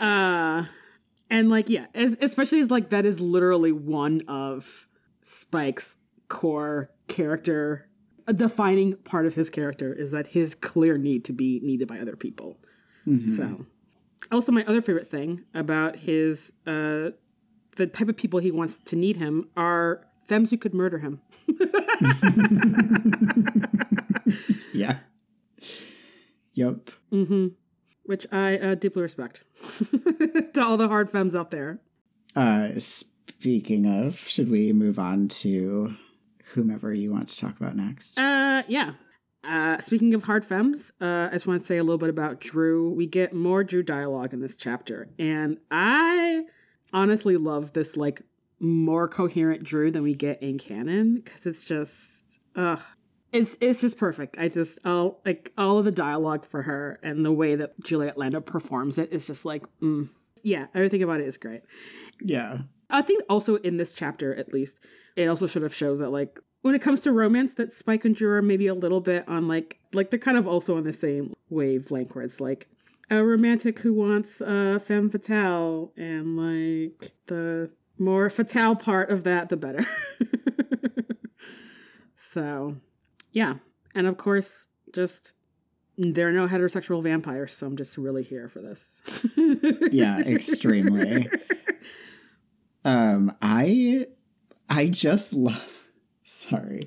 uh, 0.00 0.64
and 1.30 1.50
like, 1.50 1.68
yeah, 1.68 1.86
as, 1.94 2.16
especially 2.20 2.60
as 2.60 2.70
like 2.70 2.90
that 2.90 3.04
is 3.04 3.20
literally 3.20 3.72
one 3.72 4.22
of 4.28 4.86
Spike's 5.22 5.96
core 6.28 6.90
character. 7.08 7.88
A 8.26 8.32
defining 8.32 8.96
part 8.98 9.26
of 9.26 9.34
his 9.34 9.50
character 9.50 9.92
is 9.92 10.12
that 10.12 10.28
his 10.28 10.54
clear 10.54 10.96
need 10.96 11.24
to 11.24 11.32
be 11.32 11.58
needed 11.60 11.88
by 11.88 11.98
other 11.98 12.14
people. 12.16 12.58
Mhm. 13.06 13.36
So, 13.36 13.66
also 14.30 14.52
my 14.52 14.64
other 14.64 14.80
favorite 14.80 15.08
thing 15.08 15.42
about 15.54 15.96
his 15.96 16.52
uh, 16.66 17.10
the 17.76 17.86
type 17.86 18.08
of 18.08 18.16
people 18.16 18.38
he 18.38 18.50
wants 18.52 18.76
to 18.84 18.96
need 18.96 19.16
him 19.16 19.48
are 19.56 20.06
femmes 20.28 20.50
who 20.50 20.56
could 20.56 20.74
murder 20.74 20.98
him. 20.98 21.20
Yeah. 24.72 24.98
Yep. 26.54 26.90
hmm 27.10 27.48
Which 28.04 28.26
I 28.32 28.56
uh, 28.56 28.74
deeply 28.74 29.02
respect. 29.02 29.44
to 30.54 30.62
all 30.62 30.76
the 30.76 30.88
hard 30.88 31.10
femmes 31.10 31.34
out 31.34 31.50
there. 31.50 31.80
Uh, 32.34 32.70
speaking 32.78 33.86
of, 33.86 34.18
should 34.18 34.50
we 34.50 34.72
move 34.72 34.98
on 34.98 35.28
to 35.28 35.94
whomever 36.54 36.92
you 36.92 37.12
want 37.12 37.28
to 37.28 37.36
talk 37.38 37.58
about 37.60 37.76
next? 37.76 38.18
Uh, 38.18 38.62
yeah. 38.68 38.92
Uh, 39.44 39.80
speaking 39.80 40.14
of 40.14 40.22
hard 40.22 40.44
femmes, 40.44 40.92
uh, 41.00 41.28
I 41.28 41.30
just 41.32 41.46
want 41.46 41.60
to 41.62 41.66
say 41.66 41.78
a 41.78 41.82
little 41.82 41.98
bit 41.98 42.08
about 42.08 42.40
Drew. 42.40 42.90
We 42.92 43.06
get 43.06 43.32
more 43.34 43.64
Drew 43.64 43.82
dialogue 43.82 44.32
in 44.32 44.40
this 44.40 44.56
chapter, 44.56 45.08
and 45.18 45.58
I 45.70 46.44
honestly 46.92 47.36
love 47.36 47.72
this 47.72 47.96
like 47.96 48.22
more 48.60 49.08
coherent 49.08 49.64
Drew 49.64 49.90
than 49.90 50.04
we 50.04 50.14
get 50.14 50.40
in 50.42 50.58
canon 50.58 51.22
because 51.24 51.46
it's 51.46 51.64
just, 51.64 51.98
uh, 52.54 52.76
it's 53.32 53.56
it's 53.60 53.80
just 53.80 53.96
perfect. 53.96 54.36
I 54.38 54.48
just 54.48 54.78
all 54.84 55.20
like 55.26 55.52
all 55.58 55.78
of 55.78 55.84
the 55.84 55.90
dialogue 55.90 56.46
for 56.46 56.62
her 56.62 57.00
and 57.02 57.24
the 57.24 57.32
way 57.32 57.56
that 57.56 57.80
Juliet 57.82 58.16
Landau 58.16 58.40
performs 58.40 58.98
it 58.98 59.12
is 59.12 59.26
just 59.26 59.44
like, 59.44 59.64
mm. 59.82 60.08
yeah, 60.44 60.66
everything 60.72 61.02
about 61.02 61.20
it 61.20 61.26
is 61.26 61.36
great. 61.36 61.62
yeah. 62.20 62.58
I 62.92 63.02
think 63.02 63.24
also 63.28 63.56
in 63.56 63.78
this 63.78 63.92
chapter, 63.92 64.34
at 64.34 64.52
least, 64.52 64.78
it 65.16 65.26
also 65.26 65.46
sort 65.46 65.64
of 65.64 65.74
shows 65.74 65.98
that 65.98 66.10
like 66.10 66.38
when 66.60 66.74
it 66.74 66.82
comes 66.82 67.00
to 67.00 67.12
romance, 67.12 67.54
that 67.54 67.72
Spike 67.72 68.04
and 68.04 68.14
Drew 68.14 68.30
are 68.36 68.42
maybe 68.42 68.66
a 68.66 68.74
little 68.74 69.00
bit 69.00 69.28
on 69.28 69.48
like 69.48 69.78
like 69.92 70.10
they're 70.10 70.18
kind 70.18 70.38
of 70.38 70.46
also 70.46 70.76
on 70.76 70.84
the 70.84 70.92
same 70.92 71.34
wavelength 71.50 72.14
where 72.14 72.24
it's 72.24 72.40
like 72.40 72.68
a 73.10 73.22
romantic 73.22 73.80
who 73.80 73.92
wants 73.92 74.40
a 74.40 74.80
femme 74.80 75.10
fatale, 75.10 75.92
and 75.96 76.36
like 76.36 77.12
the 77.26 77.70
more 77.98 78.30
fatale 78.30 78.76
part 78.76 79.10
of 79.10 79.24
that, 79.24 79.48
the 79.48 79.56
better. 79.56 79.86
so, 82.32 82.76
yeah, 83.32 83.54
and 83.94 84.06
of 84.06 84.16
course, 84.16 84.68
just 84.94 85.32
there 85.98 86.28
are 86.28 86.32
no 86.32 86.48
heterosexual 86.48 87.02
vampires, 87.02 87.54
so 87.54 87.66
I'm 87.66 87.76
just 87.76 87.98
really 87.98 88.22
here 88.22 88.48
for 88.48 88.60
this. 88.60 88.84
Yeah, 89.92 90.20
extremely. 90.20 91.28
Um, 92.84 93.34
I, 93.40 94.06
I 94.68 94.86
just 94.88 95.32
love. 95.34 95.64
Sorry, 96.24 96.82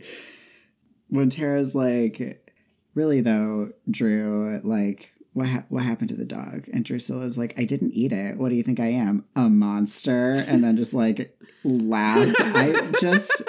when 1.10 1.30
Tara's 1.30 1.76
like, 1.76 2.52
really 2.94 3.22
though, 3.22 3.72
Drew, 3.90 4.60
like, 4.64 5.14
what 5.34 5.48
ha- 5.48 5.66
what 5.70 5.84
happened 5.84 6.10
to 6.10 6.16
the 6.16 6.26
dog? 6.26 6.68
And 6.74 6.84
Drusilla's 6.84 7.38
like, 7.38 7.54
I 7.58 7.66
didn't 7.66 7.94
eat 7.94 8.12
it. 8.12 8.38
What 8.38 8.50
do 8.50 8.56
you 8.56 8.64
think 8.64 8.80
I 8.80 8.88
am, 8.88 9.26
a 9.36 9.50
monster? 9.50 10.34
And 10.34 10.64
then 10.64 10.78
just 10.78 10.94
like 10.94 11.38
laughs. 11.64 12.34
I 12.40 12.92
just. 13.00 13.44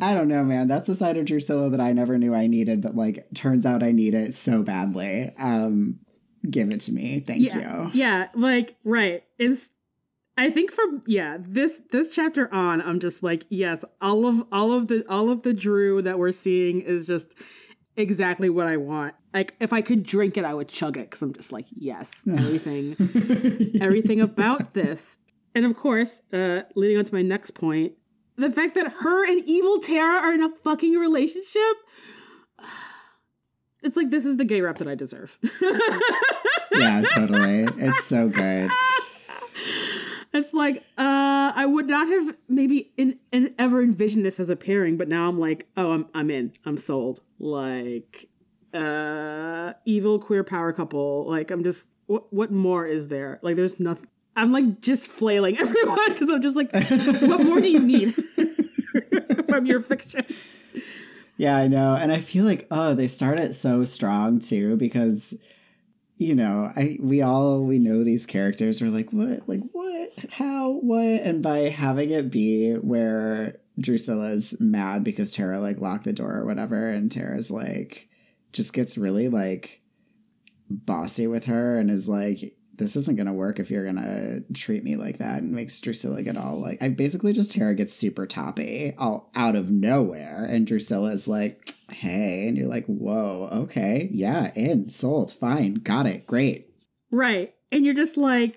I 0.00 0.14
don't 0.14 0.28
know, 0.28 0.42
man. 0.42 0.66
That's 0.66 0.88
a 0.88 0.94
side 0.94 1.16
of 1.16 1.24
Drusilla 1.24 1.70
that 1.70 1.80
I 1.80 1.92
never 1.92 2.18
knew 2.18 2.34
I 2.34 2.46
needed, 2.46 2.80
but 2.80 2.96
like 2.96 3.26
turns 3.34 3.66
out 3.66 3.82
I 3.82 3.92
need 3.92 4.14
it 4.14 4.34
so 4.34 4.62
badly. 4.62 5.32
Um, 5.38 6.00
give 6.48 6.70
it 6.70 6.80
to 6.80 6.92
me. 6.92 7.20
Thank 7.20 7.42
yeah, 7.42 7.84
you. 7.84 7.90
Yeah, 7.94 8.28
like 8.34 8.76
right. 8.84 9.22
Is 9.38 9.70
I 10.36 10.50
think 10.50 10.72
from 10.72 11.02
yeah, 11.06 11.38
this 11.40 11.80
this 11.90 12.10
chapter 12.10 12.52
on, 12.52 12.82
I'm 12.82 12.98
just 12.98 13.22
like, 13.22 13.44
yes, 13.50 13.84
all 14.00 14.26
of 14.26 14.44
all 14.50 14.72
of 14.72 14.88
the 14.88 15.04
all 15.08 15.30
of 15.30 15.42
the 15.42 15.52
Drew 15.52 16.02
that 16.02 16.18
we're 16.18 16.32
seeing 16.32 16.80
is 16.80 17.06
just 17.06 17.28
exactly 17.96 18.50
what 18.50 18.66
I 18.66 18.76
want. 18.76 19.14
Like 19.32 19.54
if 19.60 19.72
I 19.72 19.80
could 19.80 20.02
drink 20.02 20.36
it, 20.36 20.44
I 20.44 20.52
would 20.52 20.68
chug 20.68 20.96
it 20.96 21.08
because 21.08 21.22
I'm 21.22 21.32
just 21.32 21.52
like, 21.52 21.66
yes, 21.70 22.10
everything 22.28 22.96
everything 23.80 24.20
about 24.20 24.74
this. 24.74 25.18
And 25.54 25.64
of 25.64 25.76
course, 25.76 26.22
uh 26.32 26.62
leading 26.74 26.98
on 26.98 27.04
to 27.04 27.14
my 27.14 27.22
next 27.22 27.54
point, 27.54 27.92
the 28.36 28.50
fact 28.50 28.74
that 28.74 28.92
her 29.00 29.24
and 29.24 29.40
evil 29.46 29.78
Tara 29.80 30.20
are 30.20 30.34
in 30.34 30.42
a 30.42 30.50
fucking 30.64 30.94
relationship. 30.94 31.76
It's 33.84 33.96
like 33.96 34.10
this 34.10 34.24
is 34.24 34.38
the 34.38 34.46
gay 34.46 34.62
rep 34.62 34.78
that 34.78 34.88
I 34.88 34.94
deserve. 34.94 35.38
yeah, 36.72 37.02
totally. 37.02 37.68
It's 37.76 38.06
so 38.06 38.28
good. 38.28 38.70
It's 40.34 40.52
like 40.52 40.78
uh 40.98 41.52
I 41.54 41.64
would 41.64 41.86
not 41.86 42.08
have 42.08 42.36
maybe 42.48 42.90
in, 42.96 43.18
in 43.30 43.54
ever 43.56 43.82
envisioned 43.82 44.26
this 44.26 44.40
as 44.40 44.50
a 44.50 44.56
pairing, 44.56 44.96
but 44.96 45.08
now 45.08 45.28
I'm 45.28 45.38
like, 45.38 45.68
oh, 45.76 45.92
I'm 45.92 46.06
I'm 46.12 46.30
in. 46.30 46.52
I'm 46.66 46.76
sold. 46.76 47.20
Like 47.38 48.28
uh 48.74 49.74
evil 49.84 50.18
queer 50.18 50.42
power 50.42 50.72
couple. 50.72 51.24
Like 51.28 51.52
I'm 51.52 51.62
just 51.62 51.86
what 52.06 52.32
what 52.32 52.50
more 52.50 52.84
is 52.84 53.08
there? 53.08 53.38
Like 53.42 53.54
there's 53.54 53.78
nothing. 53.78 54.08
I'm 54.36 54.50
like 54.50 54.80
just 54.80 55.06
flailing 55.06 55.56
everyone 55.60 55.98
because 56.08 56.28
I'm 56.28 56.42
just 56.42 56.56
like, 56.56 56.72
what 57.22 57.44
more 57.44 57.60
do 57.60 57.70
you 57.70 57.80
need 57.80 58.14
from 59.48 59.66
your 59.66 59.80
fiction? 59.80 60.26
Yeah, 61.36 61.56
I 61.56 61.68
know. 61.68 61.94
And 61.94 62.12
I 62.12 62.20
feel 62.20 62.44
like, 62.44 62.66
oh, 62.70 62.94
they 62.94 63.08
start 63.08 63.40
it 63.40 63.54
so 63.54 63.84
strong 63.84 64.38
too, 64.38 64.76
because 64.76 65.38
you 66.16 66.34
know, 66.34 66.72
I 66.76 66.96
we 67.00 67.22
all 67.22 67.62
we 67.62 67.78
know 67.78 68.04
these 68.04 68.26
characters. 68.26 68.80
We're 68.80 68.90
like, 68.90 69.10
what? 69.12 69.48
Like 69.48 69.62
what? 69.72 70.10
How? 70.30 70.70
What? 70.70 71.02
And 71.02 71.42
by 71.42 71.70
having 71.70 72.10
it 72.10 72.30
be 72.30 72.72
where 72.72 73.58
Drusilla's 73.80 74.60
mad 74.60 75.02
because 75.02 75.32
Tara 75.32 75.60
like 75.60 75.80
locked 75.80 76.04
the 76.04 76.12
door 76.12 76.36
or 76.36 76.46
whatever, 76.46 76.88
and 76.88 77.10
Tara's 77.10 77.50
like 77.50 78.08
just 78.52 78.72
gets 78.72 78.96
really 78.96 79.28
like 79.28 79.82
bossy 80.70 81.26
with 81.26 81.44
her 81.44 81.78
and 81.78 81.90
is 81.90 82.08
like, 82.08 82.56
this 82.76 82.96
isn't 82.96 83.16
gonna 83.16 83.32
work 83.32 83.58
if 83.58 83.70
you're 83.70 83.84
gonna 83.84 84.40
treat 84.52 84.84
me 84.84 84.96
like 84.96 85.18
that 85.18 85.42
and 85.42 85.52
makes 85.52 85.80
Drusilla 85.80 86.22
get 86.22 86.36
all 86.36 86.60
like 86.60 86.82
I 86.82 86.88
basically 86.88 87.32
just 87.32 87.52
Tara 87.52 87.74
gets 87.74 87.94
super 87.94 88.26
toppy 88.26 88.94
all 88.98 89.30
out 89.34 89.56
of 89.56 89.70
nowhere 89.70 90.44
and 90.44 90.66
Drusilla 90.66 91.12
is 91.12 91.28
like 91.28 91.72
hey 91.90 92.46
and 92.48 92.56
you're 92.56 92.68
like 92.68 92.86
whoa 92.86 93.48
okay 93.52 94.08
yeah 94.12 94.52
in 94.54 94.88
sold 94.88 95.32
fine 95.32 95.74
got 95.74 96.06
it 96.06 96.26
great 96.26 96.70
Right. 97.14 97.54
And 97.70 97.84
you're 97.84 97.94
just 97.94 98.16
like, 98.16 98.56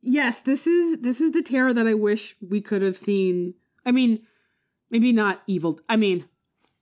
yes, 0.00 0.40
this 0.40 0.66
is 0.66 1.00
this 1.02 1.20
is 1.20 1.32
the 1.32 1.42
Tara 1.42 1.74
that 1.74 1.86
I 1.86 1.92
wish 1.92 2.36
we 2.40 2.62
could 2.62 2.80
have 2.80 2.96
seen. 2.96 3.54
I 3.84 3.92
mean, 3.92 4.22
maybe 4.90 5.12
not 5.12 5.42
evil. 5.46 5.78
I 5.90 5.96
mean, 5.96 6.26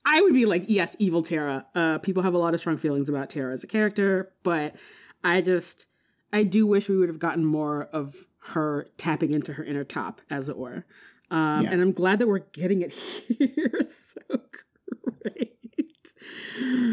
I 0.07 0.21
would 0.21 0.35
be 0.35 0.47
like, 0.47 0.67
yes, 0.69 0.95
evil 1.01 1.23
Tara. 1.23 1.67
Uh 1.75 1.99
people 1.99 2.23
have 2.23 2.35
a 2.35 2.39
lot 2.39 2.55
of 2.55 2.61
strong 2.61 2.77
feelings 2.77 3.09
about 3.09 3.29
Tara 3.29 3.53
as 3.53 3.65
a 3.65 3.67
character, 3.67 4.33
but 4.45 4.77
I 5.25 5.41
just 5.41 5.87
I 6.33 6.43
do 6.45 6.67
wish 6.67 6.89
we 6.89 6.97
would 6.97 7.09
have 7.09 7.19
gotten 7.19 7.45
more 7.45 7.89
of 7.93 8.15
her 8.53 8.87
tapping 8.99 9.35
into 9.35 9.53
her 9.55 9.65
inner 9.65 9.85
top, 9.85 10.21
as 10.31 10.49
it 10.49 10.57
were. 10.57 10.85
Um, 11.31 11.63
Yeah. 11.65 11.73
And 11.73 11.83
I'm 11.83 11.93
glad 11.93 12.19
that 12.21 12.29
we're 12.29 12.39
getting 12.53 12.83
it 12.83 12.93
here. 13.39 13.89
so 14.29 14.41
great. 15.23 15.57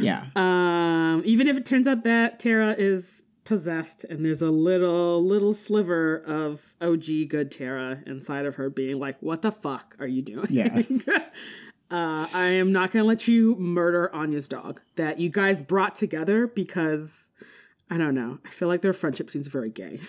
yeah 0.02 0.26
Um, 0.36 1.22
even 1.26 1.48
if 1.48 1.58
it 1.58 1.66
turns 1.66 1.88
out 1.88 2.04
that 2.04 2.40
Tara 2.40 2.76
is 2.78 3.24
possessed 3.44 4.04
and 4.04 4.26
there's 4.26 4.42
a 4.42 4.50
little 4.52 5.26
little 5.26 5.54
sliver 5.54 6.18
of 6.18 6.74
OG 6.82 7.06
good 7.30 7.52
Tara 7.52 8.00
inside 8.06 8.46
of 8.46 8.56
her 8.56 8.70
being 8.70 9.00
like, 9.00 9.22
"What 9.22 9.42
the 9.42 9.52
fuck 9.52 9.96
are 10.00 10.08
you 10.08 10.22
doing?" 10.22 10.48
Yeah. 10.50 10.82
uh, 11.90 12.28
I 12.34 12.48
am 12.50 12.72
not 12.74 12.92
gonna 12.92 13.06
let 13.06 13.28
you 13.28 13.56
murder 13.56 14.14
Anya's 14.14 14.48
dog 14.50 14.82
that 14.98 15.20
you 15.20 15.30
guys 15.30 15.62
brought 15.62 15.96
together 15.96 16.46
because 16.48 17.30
I 17.90 17.98
don't 17.98 18.16
know. 18.16 18.40
I 18.46 18.50
feel 18.50 18.68
like 18.68 18.82
their 18.82 18.94
friendship 18.94 19.30
seems 19.30 19.48
very 19.48 19.70
gay. 19.70 20.00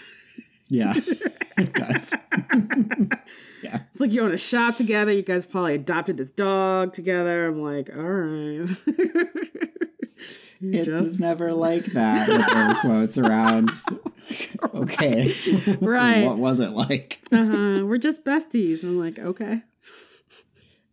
yeah 0.69 0.95
it 1.57 1.73
does 1.73 2.13
yeah 3.63 3.81
It's 3.93 4.01
like 4.01 4.13
you 4.13 4.23
own 4.23 4.33
a 4.35 4.37
shop 4.39 4.77
together. 4.77 5.13
You 5.13 5.23
guys 5.23 5.47
probably 5.47 5.75
adopted 5.75 6.17
this 6.17 6.31
dog 6.31 6.93
together. 6.95 7.47
I'm 7.47 7.63
like, 7.63 7.91
all 7.95 8.03
right. 8.03 8.69
It 10.61 10.87
just- 10.87 11.01
was 11.03 11.21
never 11.21 11.53
like 11.53 11.85
that 11.93 12.29
with 12.29 12.57
air 12.57 12.75
quotes 12.81 13.17
around 13.17 13.71
okay 14.75 15.33
Right. 15.81 16.25
what 16.25 16.37
was 16.39 16.59
it 16.59 16.71
like 16.71 17.21
uh-huh, 17.31 17.85
we're 17.87 17.99
just 17.99 18.25
besties. 18.25 18.83
And 18.83 18.91
I'm 18.93 18.99
like, 18.99 19.21
okay. 19.21 19.63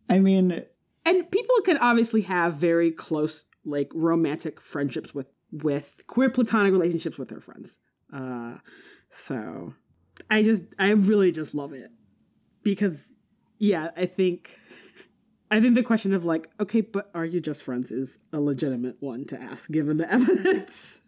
I 0.07 0.19
mean 0.19 0.63
And 1.03 1.31
people 1.31 1.55
can 1.65 1.77
obviously 1.79 2.21
have 2.21 2.53
very 2.55 2.91
close, 2.91 3.45
like 3.65 3.89
romantic 3.95 4.61
friendships 4.61 5.15
with 5.15 5.25
with 5.51 6.01
queer 6.07 6.29
platonic 6.29 6.71
relationships 6.71 7.17
with 7.17 7.29
their 7.29 7.41
friends. 7.41 7.77
Uh, 8.13 8.55
so 9.11 9.73
I 10.29 10.43
just, 10.43 10.63
I 10.77 10.89
really 10.89 11.31
just 11.31 11.53
love 11.55 11.73
it 11.73 11.91
because, 12.63 13.03
yeah, 13.57 13.89
I 13.95 14.05
think, 14.05 14.57
I 15.51 15.59
think 15.61 15.75
the 15.75 15.83
question 15.83 16.13
of 16.13 16.25
like, 16.25 16.49
okay, 16.59 16.81
but 16.81 17.09
are 17.13 17.25
you 17.25 17.39
just 17.39 17.63
friends 17.63 17.91
is 17.91 18.17
a 18.33 18.39
legitimate 18.39 18.97
one 18.99 19.25
to 19.25 19.41
ask 19.41 19.69
given 19.69 19.97
the 19.97 20.11
evidence. 20.11 20.99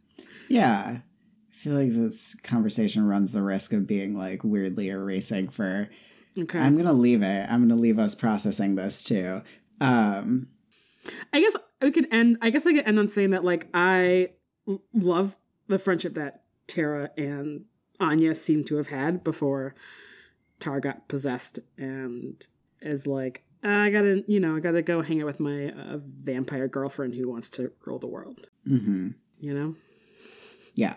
Yeah. 0.49 0.99
I 0.99 1.55
feel 1.55 1.73
like 1.73 1.91
this 1.91 2.35
conversation 2.43 3.05
runs 3.05 3.33
the 3.33 3.41
risk 3.41 3.73
of 3.73 3.87
being 3.87 4.15
like 4.15 4.43
weirdly 4.43 4.89
erasing 4.89 5.49
for 5.49 5.89
Okay. 6.37 6.59
I'm 6.59 6.77
gonna 6.77 6.93
leave 6.93 7.23
it. 7.23 7.49
I'm 7.49 7.67
gonna 7.67 7.81
leave 7.81 7.97
us 7.97 8.13
processing 8.13 8.75
this 8.75 9.01
too. 9.03 9.41
Um 9.81 10.49
I 11.33 11.39
guess 11.39 11.55
we 11.81 11.91
could 11.91 12.07
end. 12.11 12.37
I 12.41 12.49
guess 12.49 12.65
I 12.65 12.73
could 12.73 12.85
end 12.85 12.99
on 12.99 13.07
saying 13.07 13.31
that 13.31 13.43
like 13.43 13.67
I 13.73 14.29
l- 14.67 14.81
love 14.93 15.37
the 15.67 15.77
friendship 15.79 16.13
that 16.15 16.43
Tara 16.67 17.09
and 17.17 17.65
Anya 17.99 18.35
seem 18.35 18.63
to 18.65 18.75
have 18.77 18.87
had 18.87 19.23
before 19.23 19.75
Tara 20.59 20.81
got 20.81 21.07
possessed 21.07 21.59
and 21.77 22.45
is 22.81 23.05
like 23.07 23.43
I 23.63 23.89
gotta 23.89 24.23
you 24.27 24.39
know 24.39 24.55
I 24.55 24.59
gotta 24.59 24.81
go 24.81 25.01
hang 25.01 25.19
out 25.21 25.25
with 25.27 25.39
my 25.39 25.69
uh, 25.71 25.97
vampire 26.23 26.67
girlfriend 26.67 27.15
who 27.15 27.27
wants 27.29 27.49
to 27.51 27.71
rule 27.85 27.99
the 27.99 28.07
world. 28.07 28.47
mhm. 28.67 29.15
You 29.39 29.53
know. 29.53 29.75
Yeah. 30.75 30.95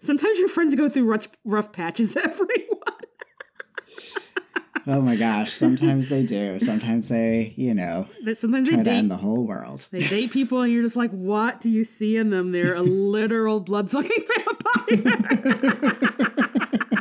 Sometimes 0.00 0.38
your 0.38 0.48
friends 0.48 0.74
go 0.74 0.88
through 0.88 1.04
rough, 1.04 1.28
rough 1.44 1.72
patches. 1.72 2.16
Everyone. 2.22 2.81
Oh 4.86 5.00
my 5.00 5.16
gosh. 5.16 5.52
Sometimes 5.52 6.08
they 6.08 6.22
do. 6.24 6.58
Sometimes 6.58 7.08
they, 7.08 7.54
you 7.56 7.72
know, 7.74 8.06
That 8.24 8.36
sometimes 8.36 8.68
they 8.68 8.76
date 8.76 8.88
end 8.88 9.10
the 9.10 9.16
whole 9.16 9.44
world. 9.46 9.86
They 9.90 10.00
date 10.00 10.32
people, 10.32 10.60
and 10.62 10.72
you're 10.72 10.82
just 10.82 10.96
like, 10.96 11.10
what 11.12 11.60
do 11.60 11.70
you 11.70 11.84
see 11.84 12.16
in 12.16 12.30
them? 12.30 12.52
They're 12.52 12.74
a 12.74 12.82
literal 12.82 13.60
blood 13.60 13.90
sucking 13.90 14.24
vampire. 14.88 15.24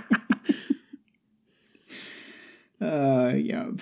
Uh 2.82 3.34
yep. 3.36 3.80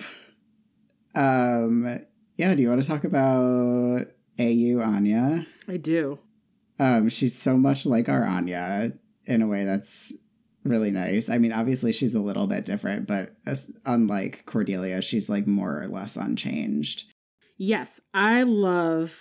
Um 1.14 2.00
yeah, 2.36 2.54
do 2.54 2.60
you 2.62 2.68
want 2.68 2.82
to 2.82 2.86
talk 2.88 3.04
about 3.04 4.06
AU 4.38 4.80
Anya? 4.82 5.46
I 5.68 5.76
do. 5.78 6.18
Um, 6.78 7.08
she's 7.08 7.36
so 7.38 7.56
much 7.56 7.84
like 7.86 8.08
our 8.08 8.24
Anya 8.24 8.92
in 9.26 9.42
a 9.42 9.46
way 9.46 9.64
that's 9.64 10.14
really 10.64 10.90
nice. 10.90 11.28
I 11.28 11.38
mean, 11.38 11.52
obviously 11.52 11.92
she's 11.92 12.14
a 12.14 12.20
little 12.20 12.46
bit 12.46 12.64
different, 12.64 13.06
but 13.06 13.36
unlike 13.84 14.44
Cordelia, 14.46 15.00
she's 15.00 15.30
like 15.30 15.46
more 15.46 15.82
or 15.82 15.88
less 15.88 16.16
unchanged. 16.16 17.04
Yes, 17.56 18.00
I 18.14 18.42
love 18.42 19.14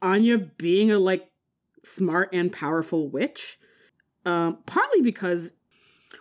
Anya 0.00 0.38
being 0.38 0.90
a 0.90 0.98
like 0.98 1.28
smart 1.84 2.30
and 2.32 2.52
powerful 2.52 3.08
witch. 3.08 3.58
Um, 4.24 4.58
partly 4.66 5.00
because 5.02 5.50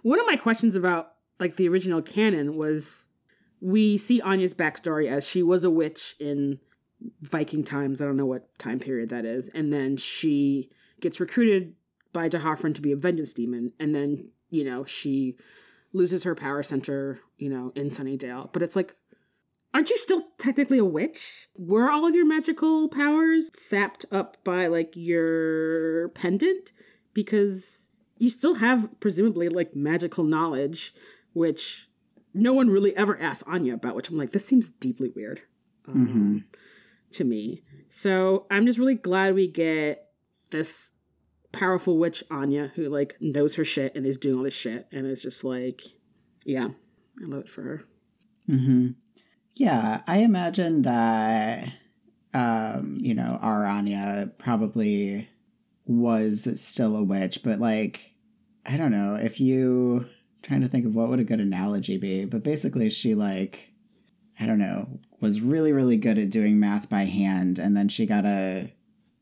one 0.04 0.20
of 0.20 0.26
my 0.26 0.36
questions 0.36 0.76
about 0.76 1.14
like 1.40 1.58
the 1.58 1.68
original 1.68 2.02
canon 2.02 2.56
was 2.56 3.08
we 3.60 3.98
see 3.98 4.22
Anya's 4.22 4.54
backstory 4.54 5.12
as 5.12 5.28
she 5.28 5.44
was 5.44 5.64
a 5.64 5.70
witch 5.70 6.16
in 6.20 6.60
Viking 7.22 7.64
times. 7.64 8.02
I 8.02 8.06
don't 8.06 8.18
know 8.18 8.26
what 8.26 8.58
time 8.58 8.80
period 8.80 9.10
that 9.10 9.26
is, 9.26 9.50
and 9.54 9.72
then 9.72 9.98
she 9.98 10.70
gets 11.00 11.20
recruited 11.20 11.74
by 12.13 12.28
D'Hoffryn 12.28 12.76
to 12.76 12.82
be 12.82 12.91
a 12.91 12.97
vengeance 12.97 13.34
demon, 13.34 13.74
and 13.80 13.93
then 13.95 14.30
you 14.50 14.63
know 14.63 14.86
she 14.86 15.38
loses 15.93 16.24
her 16.24 16.36
power 16.36 16.63
center, 16.63 17.19
you 17.38 17.50
know, 17.50 17.71
in 17.76 17.89
Sunnydale. 17.89 18.52
But 18.54 18.62
it's 18.62 18.76
like 18.76 18.95
aren't 19.74 19.89
you 19.89 19.97
still 19.97 20.24
technically 20.38 20.78
a 20.78 20.86
witch? 20.86 21.47
Were 21.56 21.89
all 21.89 22.08
of 22.08 22.15
your 22.15 22.26
magical 22.26 22.88
powers 22.89 23.52
sapped 23.58 24.06
up 24.12 24.38
by 24.43 24.67
like 24.67 24.91
your 24.95 26.10
pendant? 26.10 26.71
Because 27.13 27.78
you 28.17 28.30
still 28.30 28.56
have 28.56 29.00
presumably 29.00 29.50
like 29.50 29.76
magical 29.76 30.24
knowledge, 30.24 30.93
which 31.34 31.89
no 32.34 32.54
one 32.54 32.69
really 32.69 32.95
ever 32.95 33.19
asked 33.19 33.43
Anya 33.47 33.74
about, 33.74 33.95
which 33.95 34.10
I'm 34.10 34.17
like, 34.17 34.32
this 34.32 34.45
seems 34.45 34.67
deeply 34.67 35.10
weird 35.10 35.41
um, 35.88 36.45
to 37.13 37.24
me. 37.24 37.63
So 37.89 38.45
I'm 38.50 38.65
just 38.65 38.80
really 38.80 38.95
glad 38.95 39.36
we 39.36 39.47
get 39.47 40.08
this 40.52 40.90
powerful 41.52 41.98
witch 41.98 42.24
Anya 42.32 42.72
who 42.76 42.90
like 42.90 43.16
knows 43.20 43.56
her 43.56 43.66
shit 43.66 43.94
and 43.96 44.06
is 44.06 44.18
doing 44.18 44.38
all 44.38 44.44
this 44.44 44.54
shit 44.54 44.88
and 44.92 45.06
is 45.06 45.24
just 45.24 45.44
like, 45.44 45.82
yeah, 46.46 46.70
I 47.20 47.26
love 47.26 47.42
it 47.42 47.50
for 47.50 47.62
her. 47.62 47.84
Mm-hmm. 48.50 48.90
Yeah, 49.56 50.02
I 50.08 50.20
imagine 50.20 50.84
that, 50.84 51.74
um, 52.34 52.96
you 52.98 53.14
know, 53.14 53.38
our 53.42 53.66
Anya 53.66 54.32
probably 54.38 55.30
was 55.86 56.48
still 56.62 56.96
a 56.96 57.04
witch, 57.04 57.42
but 57.44 57.60
like, 57.60 58.14
I 58.66 58.78
don't 58.78 58.92
know 58.92 59.16
if 59.16 59.40
you 59.42 60.08
trying 60.42 60.62
to 60.62 60.68
think 60.68 60.86
of 60.86 60.96
what 60.96 61.10
would 61.10 61.20
a 61.20 61.24
good 61.24 61.40
analogy 61.40 61.98
be, 61.98 62.26
but 62.26 62.44
basically 62.44 62.90
she 62.90 63.14
like, 63.14 63.72
I 64.40 64.46
don't 64.46 64.60
know, 64.60 65.00
was 65.20 65.42
really 65.42 65.72
really 65.72 65.98
good 65.98 66.18
at 66.18 66.30
doing 66.30 66.60
math 66.60 66.90
by 66.90 67.04
hand, 67.04 67.60
and 67.60 67.76
then 67.76 67.90
she 67.90 68.06
got 68.06 68.26
a 68.26 68.72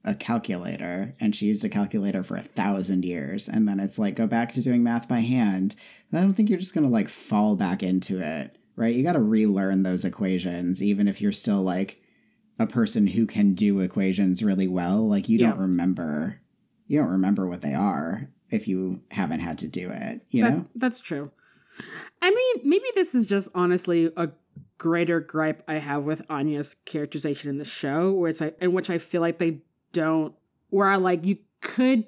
a 0.06 0.16
calculator 0.16 1.14
and 1.20 1.36
she 1.36 1.46
used 1.48 1.64
a 1.66 1.70
calculator 1.70 2.24
for 2.24 2.38
a 2.38 2.42
thousand 2.42 3.04
years 3.04 3.50
and 3.50 3.68
then 3.68 3.80
it's 3.80 4.00
like 4.00 4.16
go 4.16 4.26
back 4.26 4.50
to 4.52 4.62
doing 4.62 4.82
math 4.82 5.08
by 5.10 5.20
hand 5.20 5.76
i 6.14 6.22
don't 6.22 6.34
think 6.36 6.50
you're 6.50 6.58
just 6.60 6.74
gonna 6.74 6.88
like 6.90 7.10
fall 7.10 7.56
back 7.56 7.84
into 7.84 8.18
it 8.20 8.58
right 8.78 8.96
you 8.96 9.04
gotta 9.04 9.20
relearn 9.20 9.84
those 9.84 10.06
equations 10.06 10.82
even 10.82 11.08
if 11.08 11.20
you're 11.22 11.34
still 11.34 11.62
like 11.62 12.02
a 12.60 12.66
person 12.66 13.08
who 13.08 13.26
can 13.26 13.54
do 13.54 13.80
equations 13.82 14.42
really 14.42 14.68
well 14.70 15.06
like 15.08 15.28
you 15.28 15.38
Yeah. 15.38 15.50
don't 15.50 15.60
remember 15.60 16.40
you 16.88 16.98
don't 17.00 17.10
remember 17.12 17.48
what 17.48 17.62
they 17.62 17.74
are 17.74 18.30
if 18.50 18.68
you 18.70 19.02
haven't 19.12 19.42
had 19.42 19.58
to 19.60 19.68
do 19.68 19.90
it 19.90 20.22
you 20.30 20.44
That's, 20.44 20.56
know 20.56 20.66
that's 20.76 21.02
true. 21.02 21.32
I 22.22 22.30
mean, 22.32 22.70
maybe 22.70 22.84
this 22.94 23.16
is 23.16 23.26
just 23.26 23.48
honestly 23.56 24.12
a 24.18 24.30
greater 24.78 25.22
gripe 25.22 25.64
I 25.66 25.76
have 25.76 26.04
with 26.04 26.22
Anya's 26.30 26.76
characterization 26.86 27.50
in 27.50 27.58
the 27.58 27.64
show, 27.64 28.12
where 28.12 28.30
it's 28.30 28.42
like, 28.42 28.58
in 28.60 28.74
which 28.74 28.90
I 28.90 28.98
feel 28.98 29.22
like 29.22 29.38
they 29.40 29.60
don't, 29.94 30.34
where 30.70 30.88
I 30.88 30.96
like, 30.96 31.26
you 31.26 31.38
could 31.62 32.06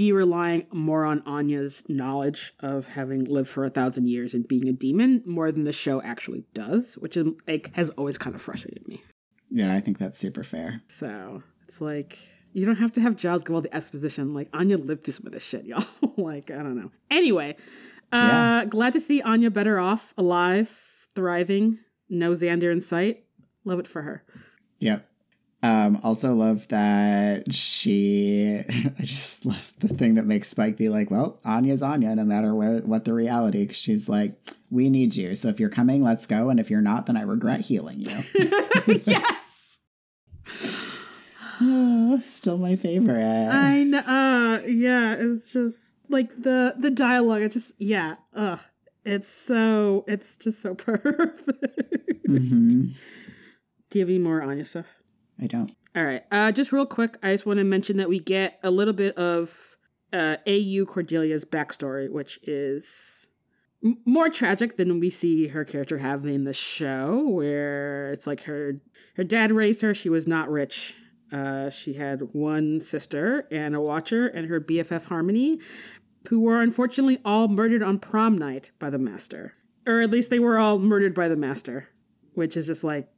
be 0.00 0.12
relying 0.12 0.66
more 0.72 1.04
on 1.04 1.22
Anya's 1.26 1.82
knowledge 1.86 2.54
of 2.60 2.86
having 2.86 3.24
lived 3.24 3.48
for 3.48 3.66
a 3.66 3.70
thousand 3.70 4.08
years 4.08 4.32
and 4.32 4.48
being 4.48 4.66
a 4.66 4.72
demon 4.72 5.22
more 5.26 5.52
than 5.52 5.64
the 5.64 5.72
show 5.72 6.00
actually 6.00 6.44
does, 6.54 6.94
which 6.94 7.18
is 7.18 7.26
like 7.46 7.70
has 7.74 7.90
always 7.90 8.16
kind 8.16 8.34
of 8.34 8.40
frustrated 8.40 8.88
me. 8.88 9.02
Yeah, 9.50 9.74
I 9.74 9.80
think 9.80 9.98
that's 9.98 10.18
super 10.18 10.42
fair. 10.42 10.80
So 10.88 11.42
it's 11.68 11.82
like 11.82 12.18
you 12.54 12.64
don't 12.64 12.76
have 12.76 12.92
to 12.94 13.00
have 13.02 13.16
Giles 13.16 13.44
give 13.44 13.54
all 13.54 13.60
the 13.60 13.74
exposition. 13.74 14.32
Like 14.32 14.48
Anya 14.54 14.78
lived 14.78 15.04
through 15.04 15.14
some 15.14 15.26
of 15.26 15.32
this 15.32 15.42
shit, 15.42 15.64
y'all. 15.66 15.84
like 16.16 16.50
I 16.50 16.56
don't 16.56 16.76
know. 16.76 16.90
Anyway, 17.10 17.56
uh, 18.12 18.16
yeah. 18.16 18.64
glad 18.64 18.94
to 18.94 19.00
see 19.00 19.20
Anya 19.20 19.50
better 19.50 19.78
off, 19.78 20.14
alive, 20.16 20.74
thriving, 21.14 21.78
no 22.08 22.32
Xander 22.32 22.72
in 22.72 22.80
sight. 22.80 23.24
Love 23.66 23.80
it 23.80 23.86
for 23.86 24.00
her. 24.00 24.24
Yep. 24.78 25.06
Um, 25.62 26.00
also 26.02 26.34
love 26.34 26.66
that 26.68 27.52
she. 27.52 28.62
I 28.68 29.02
just 29.02 29.44
love 29.44 29.72
the 29.80 29.88
thing 29.88 30.14
that 30.14 30.24
makes 30.24 30.48
Spike 30.48 30.76
be 30.76 30.88
like, 30.88 31.10
"Well, 31.10 31.38
Anya's 31.44 31.82
Anya, 31.82 32.14
no 32.14 32.24
matter 32.24 32.54
where, 32.54 32.78
what 32.78 33.04
the 33.04 33.12
reality." 33.12 33.66
Cause 33.66 33.76
she's 33.76 34.08
like, 34.08 34.38
"We 34.70 34.88
need 34.88 35.14
you. 35.16 35.34
So 35.34 35.48
if 35.48 35.60
you're 35.60 35.68
coming, 35.68 36.02
let's 36.02 36.26
go. 36.26 36.48
And 36.48 36.58
if 36.58 36.70
you're 36.70 36.80
not, 36.80 37.06
then 37.06 37.16
I 37.16 37.22
regret 37.22 37.60
healing 37.60 38.00
you." 38.00 38.24
yes. 39.04 39.78
oh, 41.60 42.22
still 42.26 42.56
my 42.56 42.74
favorite. 42.74 43.48
I 43.48 43.84
know. 43.84 43.98
Uh, 43.98 44.62
yeah, 44.66 45.14
it's 45.18 45.50
just 45.50 45.92
like 46.08 46.42
the 46.42 46.74
the 46.78 46.90
dialogue. 46.90 47.42
It's 47.42 47.54
just 47.54 47.72
yeah. 47.76 48.14
Ugh, 48.34 48.60
it's 49.04 49.28
so 49.28 50.06
it's 50.08 50.38
just 50.38 50.62
so 50.62 50.74
perfect. 50.74 51.48
Mm-hmm. 52.26 52.92
Do 53.90 53.98
you 53.98 54.04
have 54.04 54.08
any 54.08 54.18
more 54.18 54.40
Anya 54.40 54.64
stuff? 54.64 54.86
I 55.40 55.46
don't. 55.46 55.72
All 55.96 56.04
right. 56.04 56.22
Uh, 56.30 56.52
just 56.52 56.72
real 56.72 56.86
quick, 56.86 57.16
I 57.22 57.32
just 57.32 57.46
want 57.46 57.58
to 57.58 57.64
mention 57.64 57.96
that 57.96 58.08
we 58.08 58.20
get 58.20 58.58
a 58.62 58.70
little 58.70 58.92
bit 58.92 59.16
of 59.16 59.76
uh, 60.12 60.36
AU 60.46 60.84
Cordelia's 60.86 61.44
backstory, 61.44 62.10
which 62.10 62.38
is 62.42 63.26
more 64.04 64.28
tragic 64.28 64.76
than 64.76 65.00
we 65.00 65.10
see 65.10 65.48
her 65.48 65.64
character 65.64 65.98
having 65.98 66.34
in 66.34 66.44
the 66.44 66.52
show, 66.52 67.26
where 67.26 68.12
it's 68.12 68.26
like 68.26 68.44
her 68.44 68.80
her 69.16 69.24
dad 69.24 69.52
raised 69.52 69.80
her. 69.80 69.94
She 69.94 70.08
was 70.08 70.26
not 70.26 70.50
rich. 70.50 70.94
Uh, 71.32 71.70
she 71.70 71.94
had 71.94 72.20
one 72.32 72.80
sister 72.80 73.46
and 73.50 73.74
a 73.74 73.80
watcher 73.80 74.26
and 74.26 74.48
her 74.48 74.60
BFF 74.60 75.04
Harmony, 75.04 75.60
who 76.28 76.40
were 76.40 76.60
unfortunately 76.60 77.20
all 77.24 77.48
murdered 77.48 77.82
on 77.82 77.98
prom 77.98 78.36
night 78.36 78.72
by 78.78 78.90
the 78.90 78.98
master, 78.98 79.54
or 79.86 80.02
at 80.02 80.10
least 80.10 80.28
they 80.28 80.40
were 80.40 80.58
all 80.58 80.78
murdered 80.78 81.14
by 81.14 81.28
the 81.28 81.36
master, 81.36 81.88
which 82.34 82.56
is 82.56 82.66
just 82.66 82.84
like 82.84 83.08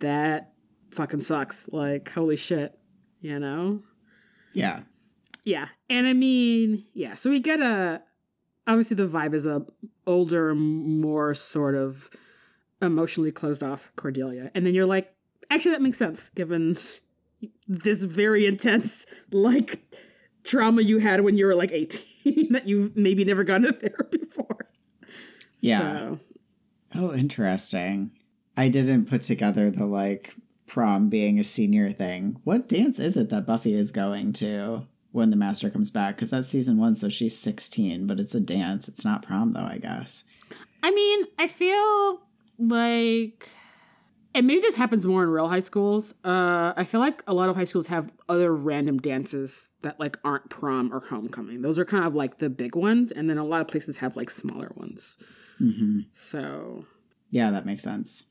that 0.00 0.52
fucking 0.90 1.22
sucks. 1.22 1.68
Like, 1.70 2.10
holy 2.10 2.36
shit, 2.36 2.78
you 3.20 3.38
know? 3.38 3.82
Yeah. 4.52 4.80
Yeah. 5.44 5.68
And 5.88 6.06
I 6.06 6.12
mean, 6.12 6.84
yeah, 6.94 7.14
so 7.14 7.30
we 7.30 7.40
get 7.40 7.60
a 7.60 8.02
obviously 8.66 8.96
the 8.96 9.08
vibe 9.08 9.34
is 9.34 9.46
a 9.46 9.62
older, 10.06 10.54
more 10.54 11.34
sort 11.34 11.74
of 11.74 12.10
emotionally 12.80 13.32
closed 13.32 13.62
off 13.62 13.90
Cordelia. 13.96 14.50
And 14.54 14.66
then 14.66 14.74
you're 14.74 14.86
like, 14.86 15.14
actually 15.50 15.72
that 15.72 15.82
makes 15.82 15.98
sense 15.98 16.30
given 16.34 16.78
this 17.68 18.04
very 18.04 18.46
intense 18.46 19.06
like 19.32 19.80
trauma 20.44 20.82
you 20.82 20.98
had 20.98 21.22
when 21.22 21.36
you 21.36 21.46
were 21.46 21.54
like 21.54 21.72
18 21.72 22.02
that 22.52 22.66
you've 22.66 22.96
maybe 22.96 23.24
never 23.24 23.44
gone 23.44 23.62
to 23.62 23.72
therapy 23.80 24.24
for. 24.30 24.68
Yeah. 25.60 25.80
So. 25.80 26.20
Oh, 26.94 27.14
interesting. 27.14 28.12
I 28.56 28.68
didn't 28.68 29.06
put 29.06 29.22
together 29.22 29.70
the 29.70 29.86
like 29.86 30.34
prom 30.68 31.08
being 31.08 31.38
a 31.38 31.44
senior 31.44 31.92
thing. 31.92 32.40
What 32.44 32.68
dance 32.68 32.98
is 32.98 33.16
it 33.16 33.30
that 33.30 33.46
Buffy 33.46 33.74
is 33.74 33.90
going 33.90 34.32
to 34.34 34.86
when 35.12 35.30
the 35.30 35.36
master 35.36 35.70
comes 35.70 35.90
back? 35.90 36.16
Because 36.16 36.30
that's 36.30 36.48
season 36.48 36.78
one, 36.78 36.94
so 36.94 37.08
she's 37.08 37.36
16, 37.36 38.06
but 38.06 38.20
it's 38.20 38.34
a 38.34 38.40
dance. 38.40 38.86
It's 38.86 39.04
not 39.04 39.22
prom, 39.22 39.54
though, 39.54 39.60
I 39.60 39.78
guess. 39.78 40.24
I 40.82 40.90
mean, 40.90 41.24
I 41.38 41.48
feel 41.48 42.20
like. 42.58 43.48
And 44.34 44.46
maybe 44.46 44.60
this 44.60 44.74
happens 44.74 45.04
more 45.06 45.22
in 45.22 45.30
real 45.30 45.48
high 45.48 45.60
schools. 45.60 46.12
Uh, 46.24 46.72
I 46.76 46.86
feel 46.88 47.00
like 47.00 47.22
a 47.26 47.34
lot 47.34 47.48
of 47.48 47.56
high 47.56 47.64
schools 47.64 47.88
have 47.88 48.12
other 48.28 48.54
random 48.54 48.98
dances 48.98 49.68
that 49.82 49.98
like 49.98 50.16
aren't 50.22 50.50
prom 50.50 50.92
or 50.92 51.00
homecoming. 51.00 51.62
Those 51.62 51.78
are 51.78 51.84
kind 51.84 52.04
of 52.04 52.14
like 52.14 52.38
the 52.38 52.50
big 52.50 52.76
ones, 52.76 53.10
and 53.10 53.28
then 53.28 53.38
a 53.38 53.44
lot 53.44 53.62
of 53.62 53.68
places 53.68 53.98
have 53.98 54.16
like 54.16 54.30
smaller 54.30 54.70
ones. 54.76 55.16
Mm-hmm. 55.60 56.00
So, 56.30 56.84
yeah, 57.30 57.50
that 57.50 57.66
makes 57.66 57.82
sense. 57.82 58.26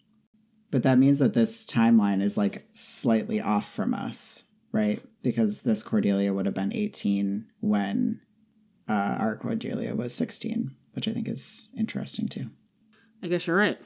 But 0.70 0.84
that 0.84 0.98
means 1.00 1.20
that 1.20 1.34
this 1.34 1.66
timeline 1.66 2.22
is 2.22 2.38
like 2.38 2.68
slightly 2.74 3.40
off 3.40 3.72
from 3.72 3.94
us, 3.94 4.44
right? 4.72 5.02
Because 5.24 5.62
this 5.62 5.84
Cordelia 5.84 6.34
would 6.34 6.46
have 6.46 6.56
been 6.56 6.74
18 6.74 7.46
when 7.62 8.22
uh, 8.90 9.16
our 9.20 9.38
Cordelia 9.38 9.96
was 9.96 10.14
16, 10.14 10.76
which 10.94 11.08
I 11.08 11.14
think 11.14 11.28
is 11.28 11.70
interesting 11.78 12.28
too. 12.28 12.50
I 13.24 13.28
guess 13.28 13.48
you're 13.48 13.56
right. 13.56 13.80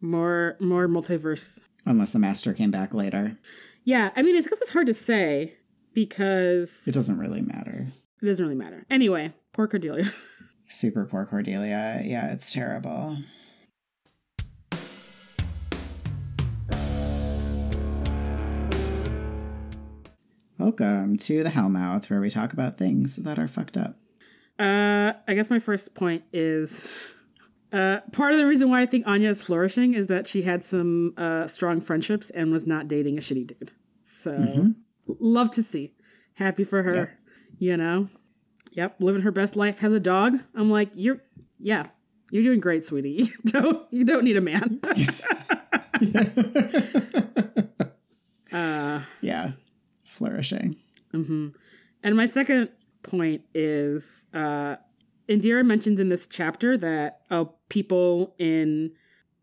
More 0.00 0.56
more 0.60 0.86
multiverse. 0.86 1.58
Unless 1.84 2.12
the 2.12 2.18
master 2.18 2.52
came 2.52 2.70
back 2.70 2.92
later. 2.92 3.38
Yeah, 3.84 4.10
I 4.16 4.22
mean, 4.22 4.36
it's 4.36 4.46
because 4.46 4.60
it's 4.60 4.72
hard 4.72 4.88
to 4.88 4.94
say 4.94 5.54
because 5.94 6.70
it 6.86 6.92
doesn't 6.92 7.18
really 7.18 7.40
matter. 7.40 7.86
It 8.20 8.26
doesn't 8.26 8.44
really 8.44 8.58
matter. 8.58 8.84
Anyway, 8.90 9.32
poor 9.52 9.68
Cordelia. 9.68 10.12
Super 10.68 11.04
poor 11.04 11.24
Cordelia. 11.24 12.02
Yeah, 12.04 12.32
it's 12.32 12.52
terrible. 12.52 13.18
Welcome 20.66 21.16
to 21.18 21.44
the 21.44 21.50
Hellmouth, 21.50 22.10
where 22.10 22.20
we 22.20 22.28
talk 22.28 22.52
about 22.52 22.76
things 22.76 23.14
that 23.14 23.38
are 23.38 23.46
fucked 23.46 23.76
up. 23.76 23.94
Uh, 24.58 25.12
I 25.28 25.34
guess 25.34 25.48
my 25.48 25.60
first 25.60 25.94
point 25.94 26.24
is 26.32 26.88
uh, 27.72 27.98
part 28.10 28.32
of 28.32 28.38
the 28.38 28.46
reason 28.46 28.68
why 28.68 28.82
I 28.82 28.86
think 28.86 29.06
Anya 29.06 29.30
is 29.30 29.40
flourishing 29.40 29.94
is 29.94 30.08
that 30.08 30.26
she 30.26 30.42
had 30.42 30.64
some 30.64 31.14
uh, 31.16 31.46
strong 31.46 31.80
friendships 31.80 32.30
and 32.30 32.50
was 32.50 32.66
not 32.66 32.88
dating 32.88 33.16
a 33.16 33.20
shitty 33.20 33.46
dude. 33.46 33.70
So, 34.02 34.32
mm-hmm. 34.32 35.12
love 35.20 35.52
to 35.52 35.62
see. 35.62 35.94
Happy 36.34 36.64
for 36.64 36.82
her. 36.82 36.96
Yep. 36.96 37.10
You 37.60 37.76
know? 37.76 38.08
Yep, 38.72 38.96
living 38.98 39.22
her 39.22 39.30
best 39.30 39.54
life. 39.54 39.78
Has 39.78 39.92
a 39.92 40.00
dog. 40.00 40.32
I'm 40.52 40.68
like, 40.68 40.90
you're, 40.96 41.20
yeah, 41.60 41.86
you're 42.32 42.42
doing 42.42 42.58
great, 42.58 42.84
sweetie. 42.84 43.32
You 43.44 43.52
don't, 43.52 43.86
you 43.92 44.04
don't 44.04 44.24
need 44.24 44.36
a 44.36 44.40
man. 44.40 44.80
uh, 48.52 49.02
yeah 49.20 49.52
flourishing. 50.16 50.76
Mm-hmm. 51.14 51.48
And 52.02 52.16
my 52.16 52.26
second 52.26 52.70
point 53.02 53.42
is 53.54 54.24
uh, 54.34 54.76
Indira 55.28 55.64
mentions 55.64 56.00
in 56.00 56.08
this 56.08 56.26
chapter 56.26 56.76
that 56.78 57.20
uh, 57.30 57.44
people 57.68 58.34
in 58.38 58.92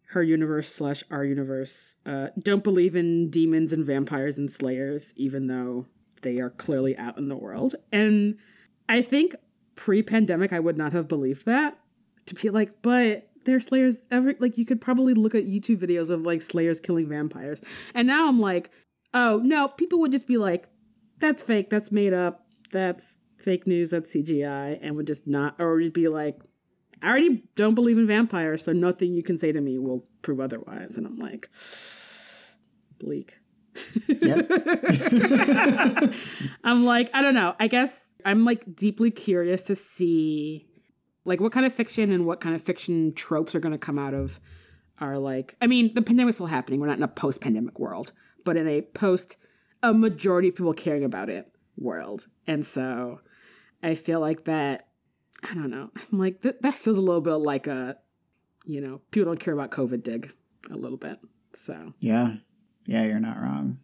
her 0.09 0.23
universe 0.23 0.73
slash 0.73 1.03
our 1.09 1.25
universe 1.25 1.95
uh, 2.05 2.27
don't 2.39 2.63
believe 2.63 2.95
in 2.95 3.29
demons 3.29 3.73
and 3.73 3.85
vampires 3.85 4.37
and 4.37 4.51
slayers, 4.51 5.13
even 5.15 5.47
though 5.47 5.87
they 6.21 6.39
are 6.39 6.51
clearly 6.51 6.95
out 6.97 7.17
in 7.17 7.29
the 7.29 7.35
world. 7.35 7.75
And 7.91 8.37
I 8.87 9.01
think 9.01 9.35
pre-pandemic, 9.75 10.53
I 10.53 10.59
would 10.59 10.77
not 10.77 10.93
have 10.93 11.07
believed 11.07 11.45
that 11.45 11.79
to 12.27 12.35
be 12.35 12.49
like, 12.49 12.81
but 12.81 13.29
there's 13.45 13.65
slayers 13.65 14.05
every 14.09 14.35
like 14.39 14.57
you 14.57 14.65
could 14.65 14.79
probably 14.79 15.13
look 15.13 15.35
at 15.35 15.45
YouTube 15.45 15.77
videos 15.77 16.09
of 16.09 16.21
like 16.21 16.41
slayers 16.41 16.79
killing 16.79 17.09
vampires. 17.09 17.59
And 17.93 18.07
now 18.07 18.27
I'm 18.27 18.39
like, 18.39 18.69
oh 19.13 19.41
no, 19.43 19.67
people 19.67 19.99
would 19.99 20.11
just 20.11 20.27
be 20.27 20.37
like, 20.37 20.67
that's 21.19 21.41
fake, 21.41 21.69
that's 21.69 21.91
made 21.91 22.13
up, 22.13 22.45
that's 22.71 23.17
fake 23.37 23.67
news, 23.67 23.91
that's 23.91 24.13
CGI, 24.13 24.79
and 24.81 24.95
would 24.95 25.07
just 25.07 25.27
not, 25.27 25.55
or 25.59 25.75
would 25.75 25.93
be 25.93 26.07
like, 26.07 26.39
I 27.01 27.09
already 27.09 27.43
don't 27.55 27.75
believe 27.75 27.97
in 27.97 28.07
vampires, 28.07 28.63
so 28.63 28.71
nothing 28.71 29.13
you 29.13 29.23
can 29.23 29.37
say 29.37 29.51
to 29.51 29.59
me 29.59 29.77
will 29.77 30.05
prove 30.21 30.39
otherwise. 30.39 30.95
And 30.97 31.05
I'm 31.05 31.17
like, 31.17 31.49
bleak. 32.97 33.35
Yep. 34.07 34.49
I'm 36.63 36.83
like, 36.83 37.09
I 37.13 37.21
don't 37.21 37.33
know. 37.33 37.55
I 37.59 37.67
guess 37.67 38.07
I'm 38.23 38.45
like 38.45 38.75
deeply 38.75 39.11
curious 39.11 39.63
to 39.63 39.75
see 39.75 40.67
like 41.25 41.41
what 41.41 41.51
kind 41.51 41.65
of 41.65 41.73
fiction 41.73 42.11
and 42.11 42.25
what 42.25 42.39
kind 42.39 42.55
of 42.55 42.61
fiction 42.61 43.13
tropes 43.13 43.53
are 43.55 43.59
going 43.59 43.71
to 43.73 43.77
come 43.77 43.99
out 43.99 44.13
of 44.13 44.39
our 44.99 45.17
like 45.17 45.55
I 45.61 45.67
mean, 45.67 45.93
the 45.93 46.01
pandemic's 46.01 46.37
still 46.37 46.47
happening. 46.47 46.79
We're 46.79 46.87
not 46.87 46.97
in 46.97 47.03
a 47.03 47.07
post-pandemic 47.07 47.79
world 47.79 48.13
but 48.43 48.57
in 48.57 48.67
a 48.67 48.81
post 48.81 49.37
a 49.81 49.93
majority 49.93 50.49
of 50.49 50.55
people 50.55 50.73
caring 50.73 51.03
about 51.03 51.29
it 51.29 51.51
world. 51.77 52.27
And 52.47 52.65
so 52.65 53.19
I 53.81 53.95
feel 53.95 54.19
like 54.19 54.45
that 54.45 54.87
I 55.43 55.53
don't 55.53 55.69
know. 55.69 55.89
I'm 56.11 56.19
like 56.19 56.41
that 56.41 56.61
that 56.61 56.75
feels 56.75 56.97
a 56.97 57.01
little 57.01 57.21
bit 57.21 57.35
like 57.35 57.67
a 57.67 57.97
you 58.65 58.79
know, 58.79 59.01
people 59.11 59.25
don't 59.25 59.39
care 59.39 59.53
about 59.53 59.71
COVID 59.71 60.03
dig 60.03 60.33
a 60.71 60.75
little 60.75 60.97
bit. 60.97 61.19
So 61.53 61.93
Yeah. 61.99 62.35
Yeah, 62.85 63.05
you're 63.05 63.19
not 63.19 63.41
wrong. 63.41 63.79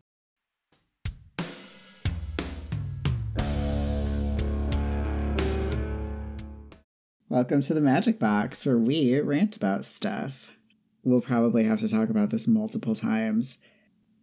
Welcome 7.30 7.62
to 7.62 7.76
the 7.76 7.82
Magic 7.82 8.18
Box, 8.18 8.66
where 8.66 8.78
we 8.78 9.20
rant 9.20 9.56
about 9.56 9.86
stuff. 9.86 10.52
we'll 11.04 11.22
probably 11.22 11.64
have 11.64 11.80
to 11.80 11.88
talk 11.88 12.10
about 12.10 12.32
this 12.32 12.48
multiple 12.48 12.96
times. 12.96 13.60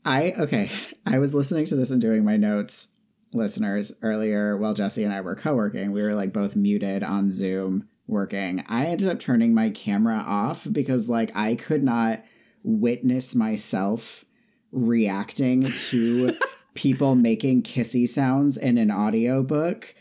I 0.07 0.33
okay, 0.38 0.71
I 1.07 1.19
was 1.19 1.35
listening 1.35 1.66
to 1.66 1.77
this 1.77 1.90
and 1.90 2.01
doing 2.01 2.25
my 2.25 2.37
notes, 2.37 2.88
listeners, 3.35 3.92
earlier 4.01 4.57
while 4.57 4.73
Jesse 4.73 5.05
and 5.05 5.12
I 5.12 5.21
were 5.21 5.35
co-working. 5.35 5.92
We 5.92 6.03
were 6.03 6.14
like 6.14 6.33
both 6.33 6.57
muted 6.57 7.03
on 7.03 7.33
Zoom 7.33 7.88
working. 8.07 8.64
I 8.69 8.87
ended 8.87 9.09
up 9.09 9.19
turning 9.19 9.53
my 9.53 9.71
camera 9.71 10.25
off 10.27 10.66
because 10.71 11.09
like 11.09 11.37
I 11.37 11.57
could 11.57 11.83
not 11.83 12.25
witness 12.62 13.35
myself 13.35 14.25
reacting 14.73 15.64
to 15.64 16.37
people 16.75 17.14
making 17.16 17.64
kissy 17.64 18.09
sounds 18.09 18.57
in 18.57 18.79
an 18.79 18.92
audiobook. 18.92 19.95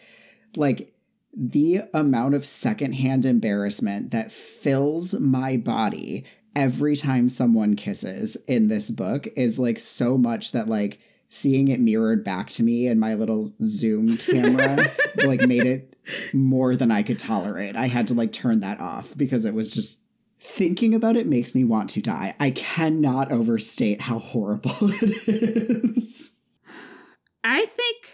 Like 0.56 0.94
the 1.36 1.82
amount 1.94 2.36
of 2.36 2.46
secondhand 2.46 3.26
embarrassment 3.26 4.12
that 4.12 4.32
fills 4.32 5.13
my 5.15 5.58
body 5.58 6.26
every 6.56 6.96
time 6.96 7.30
someone 7.30 7.76
kisses 7.76 8.38
in 8.48 8.68
this 8.68 8.89
book 8.89 9.28
is 9.36 9.60
like 9.60 9.80
so 9.80 10.18
much 10.18 10.52
that 10.54 10.70
like 10.70 11.00
seeing 11.30 11.68
it 11.68 11.80
mirrored 11.80 12.24
back 12.24 12.48
to 12.48 12.63
me 12.63 12.88
in 12.88 13.00
my 13.00 13.13
little 13.13 13.54
zoom 13.65 14.18
camera 14.18 14.91
like 15.18 15.41
made 15.41 15.65
it 15.65 15.94
more 16.34 16.76
than 16.76 16.91
I 16.91 17.04
could 17.04 17.20
tolerate. 17.20 17.76
I 17.76 17.88
had 17.88 18.08
to 18.08 18.13
like 18.13 18.32
turn 18.32 18.62
that 18.62 18.80
off 18.80 19.15
because 19.18 19.46
it 19.46 19.54
was 19.54 19.74
just 19.74 20.00
thinking 20.39 20.94
about 20.94 21.18
it 21.18 21.28
makes 21.28 21.56
me 21.56 21.63
want 21.63 21.89
to 21.91 22.02
die. 22.02 22.36
I 22.39 22.52
cannot 22.52 23.32
overstate 23.32 24.02
how 24.02 24.20
horrible 24.20 24.72
it 24.82 25.28
is. 25.28 26.32
I 27.44 27.65
think 27.65 28.13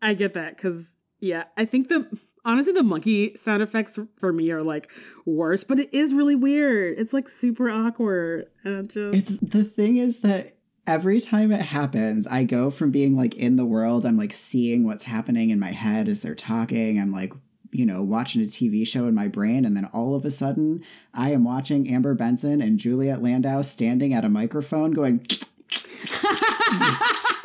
I 0.00 0.14
get 0.14 0.34
that 0.34 0.56
because 0.56 0.92
yeah, 1.20 1.44
I 1.56 1.64
think 1.64 1.88
the 1.88 2.06
honestly 2.48 2.72
the 2.72 2.82
monkey 2.82 3.36
sound 3.36 3.62
effects 3.62 3.98
for 4.16 4.32
me 4.32 4.50
are 4.50 4.62
like 4.62 4.90
worse, 5.26 5.62
but 5.62 5.78
it 5.78 5.92
is 5.92 6.14
really 6.14 6.34
weird. 6.34 6.98
It's 6.98 7.12
like 7.12 7.28
super 7.28 7.68
awkward. 7.70 8.46
And 8.64 8.88
just 8.88 9.16
It's 9.16 9.38
the 9.40 9.64
thing 9.64 9.98
is 9.98 10.20
that 10.20 10.56
every 10.86 11.20
time 11.20 11.52
it 11.52 11.60
happens, 11.60 12.26
I 12.26 12.44
go 12.44 12.70
from 12.70 12.90
being 12.90 13.16
like 13.16 13.34
in 13.34 13.56
the 13.56 13.66
world, 13.66 14.06
I'm 14.06 14.16
like 14.16 14.32
seeing 14.32 14.84
what's 14.84 15.04
happening 15.04 15.50
in 15.50 15.60
my 15.60 15.72
head 15.72 16.08
as 16.08 16.22
they're 16.22 16.34
talking. 16.34 16.98
I'm 16.98 17.12
like, 17.12 17.34
you 17.70 17.84
know, 17.84 18.02
watching 18.02 18.40
a 18.40 18.46
TV 18.46 18.86
show 18.88 19.06
in 19.06 19.14
my 19.14 19.28
brain, 19.28 19.66
and 19.66 19.76
then 19.76 19.84
all 19.92 20.14
of 20.14 20.24
a 20.24 20.30
sudden, 20.30 20.82
I 21.12 21.32
am 21.32 21.44
watching 21.44 21.90
Amber 21.90 22.14
Benson 22.14 22.62
and 22.62 22.78
Juliet 22.78 23.22
Landau 23.22 23.60
standing 23.60 24.14
at 24.14 24.24
a 24.24 24.30
microphone 24.30 24.92
going, 24.92 25.26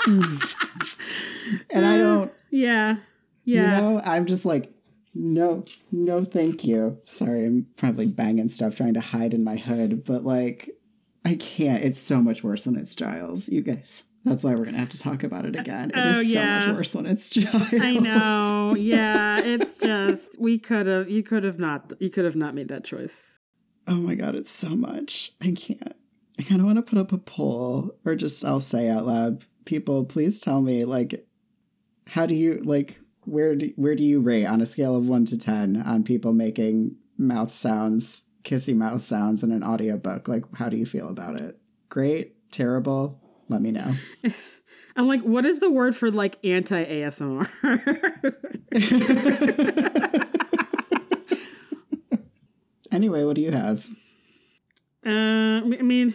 and 0.07 1.85
I 1.85 1.97
don't, 1.97 2.31
yeah, 2.51 2.95
yeah. 3.43 3.61
you 3.61 3.67
know, 3.67 4.01
I'm 4.05 4.25
just 4.25 4.45
like, 4.45 4.73
no, 5.13 5.65
no, 5.91 6.25
thank 6.25 6.63
you. 6.63 6.99
Sorry, 7.05 7.45
I'm 7.45 7.67
probably 7.77 8.07
banging 8.07 8.49
stuff 8.49 8.75
trying 8.75 8.93
to 8.95 9.01
hide 9.01 9.33
in 9.33 9.43
my 9.43 9.55
hood, 9.57 10.03
but 10.05 10.23
like, 10.25 10.69
I 11.25 11.35
can't. 11.35 11.83
It's 11.83 11.99
so 11.99 12.21
much 12.21 12.43
worse 12.43 12.65
when 12.65 12.75
it's 12.77 12.95
Giles, 12.95 13.47
you 13.49 13.61
guys. 13.61 14.03
That's 14.25 14.43
why 14.43 14.55
we're 14.55 14.65
gonna 14.65 14.77
have 14.79 14.89
to 14.89 14.97
talk 14.99 15.23
about 15.23 15.45
it 15.45 15.55
again. 15.57 15.91
It 15.93 16.05
is 16.11 16.17
Oh, 16.17 16.23
so 16.23 16.27
yeah. 16.39 16.59
much 16.59 16.75
worse 16.75 16.95
when 16.95 17.05
it's 17.05 17.29
Giles. 17.29 17.67
I 17.73 17.93
know. 17.95 18.73
Yeah, 18.75 19.39
it's 19.39 19.77
just 19.77 20.39
we 20.39 20.57
could 20.59 20.87
have 20.87 21.09
you 21.09 21.23
could 21.23 21.43
have 21.43 21.59
not 21.59 21.91
you 21.99 22.09
could 22.09 22.23
have 22.25 22.35
not 22.35 22.55
made 22.55 22.69
that 22.69 22.85
choice. 22.85 23.39
Oh 23.85 23.95
my 23.95 24.15
god, 24.15 24.35
it's 24.35 24.51
so 24.51 24.69
much. 24.69 25.33
I 25.41 25.51
can't. 25.51 25.95
I 26.39 26.43
kind 26.43 26.61
of 26.61 26.65
want 26.65 26.77
to 26.77 26.81
put 26.81 26.97
up 26.97 27.11
a 27.11 27.17
poll, 27.17 27.95
or 28.05 28.15
just 28.15 28.43
I'll 28.45 28.61
say 28.61 28.89
out 28.89 29.05
loud, 29.05 29.43
people, 29.65 30.05
please 30.05 30.39
tell 30.39 30.61
me, 30.61 30.83
like, 30.85 31.27
how 32.07 32.25
do 32.25 32.33
you 32.33 32.61
like 32.63 32.97
where 33.25 33.55
do 33.55 33.71
where 33.75 33.95
do 33.95 34.03
you 34.03 34.19
rate 34.19 34.45
on 34.45 34.61
a 34.61 34.65
scale 34.65 34.95
of 34.95 35.07
one 35.07 35.25
to 35.25 35.37
ten 35.37 35.81
on 35.81 36.03
people 36.03 36.33
making 36.33 36.95
mouth 37.17 37.53
sounds, 37.53 38.23
kissy 38.43 38.75
mouth 38.75 39.03
sounds 39.03 39.43
in 39.43 39.51
an 39.51 39.63
audiobook? 39.63 40.27
Like, 40.27 40.43
how 40.55 40.69
do 40.69 40.77
you 40.77 40.85
feel 40.85 41.09
about 41.09 41.39
it? 41.39 41.57
Great, 41.89 42.35
terrible. 42.51 43.19
Let 43.49 43.61
me 43.61 43.71
know. 43.71 43.95
I'm 44.95 45.07
like, 45.07 45.21
what 45.21 45.45
is 45.45 45.59
the 45.59 45.71
word 45.71 45.95
for 45.95 46.11
like 46.11 46.37
anti 46.43 46.83
ASMR? 46.85 47.49
anyway, 52.91 53.23
what 53.23 53.35
do 53.35 53.41
you 53.41 53.51
have? 53.51 53.87
uh, 55.05 55.09
I 55.09 55.81
mean, 55.81 56.13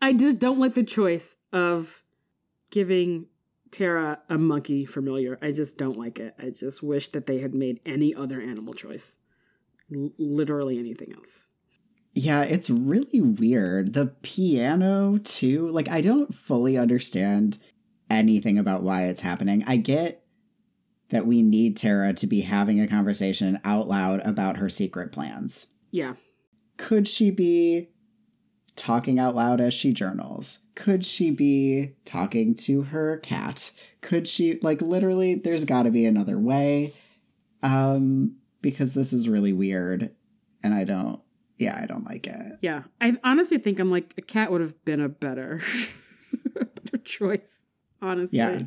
I 0.00 0.12
just 0.12 0.38
don't 0.38 0.58
like 0.58 0.74
the 0.74 0.82
choice 0.82 1.36
of 1.52 2.02
giving 2.70 3.26
Tara 3.70 4.20
a 4.28 4.36
monkey 4.36 4.84
familiar. 4.84 5.38
I 5.40 5.52
just 5.52 5.76
don't 5.76 5.98
like 5.98 6.18
it. 6.18 6.34
I 6.38 6.50
just 6.50 6.82
wish 6.82 7.08
that 7.12 7.26
they 7.26 7.38
had 7.38 7.54
made 7.54 7.80
any 7.86 8.14
other 8.14 8.40
animal 8.40 8.74
choice. 8.74 9.16
L- 9.94 10.12
literally 10.18 10.78
anything 10.78 11.12
else. 11.14 11.46
Yeah, 12.12 12.42
it's 12.42 12.68
really 12.68 13.20
weird. 13.20 13.92
The 13.94 14.06
piano, 14.22 15.18
too. 15.18 15.68
Like, 15.70 15.88
I 15.88 16.00
don't 16.00 16.34
fully 16.34 16.76
understand 16.76 17.58
anything 18.08 18.58
about 18.58 18.82
why 18.82 19.04
it's 19.04 19.20
happening. 19.20 19.62
I 19.66 19.76
get 19.76 20.24
that 21.10 21.26
we 21.26 21.42
need 21.42 21.76
Tara 21.76 22.12
to 22.14 22.26
be 22.26 22.40
having 22.40 22.80
a 22.80 22.88
conversation 22.88 23.60
out 23.64 23.88
loud 23.88 24.20
about 24.26 24.56
her 24.56 24.68
secret 24.68 25.12
plans. 25.12 25.68
Yeah. 25.90 26.14
Could 26.76 27.06
she 27.06 27.30
be 27.30 27.90
talking 28.76 29.18
out 29.18 29.34
loud 29.34 29.60
as 29.60 29.74
she 29.74 29.92
journals? 29.92 30.60
Could 30.74 31.04
she 31.04 31.30
be 31.30 31.94
talking 32.04 32.54
to 32.56 32.82
her 32.82 33.18
cat? 33.18 33.72
Could 34.00 34.26
she, 34.26 34.58
like, 34.62 34.80
literally, 34.80 35.34
there's 35.34 35.64
got 35.64 35.84
to 35.84 35.90
be 35.90 36.04
another 36.06 36.38
way. 36.38 36.92
Um, 37.62 38.36
because 38.62 38.94
this 38.94 39.12
is 39.12 39.28
really 39.28 39.52
weird. 39.52 40.10
And 40.62 40.74
I 40.74 40.84
don't, 40.84 41.20
yeah, 41.58 41.78
I 41.80 41.86
don't 41.86 42.04
like 42.04 42.26
it. 42.26 42.58
Yeah. 42.62 42.84
I 43.00 43.16
honestly 43.24 43.58
think 43.58 43.78
I'm 43.78 43.90
like, 43.90 44.14
a 44.16 44.22
cat 44.22 44.50
would 44.50 44.60
have 44.60 44.84
been 44.84 45.00
a 45.00 45.08
better, 45.08 45.62
better 46.54 46.98
choice, 47.04 47.60
honestly. 48.00 48.38
Yeah. 48.38 48.60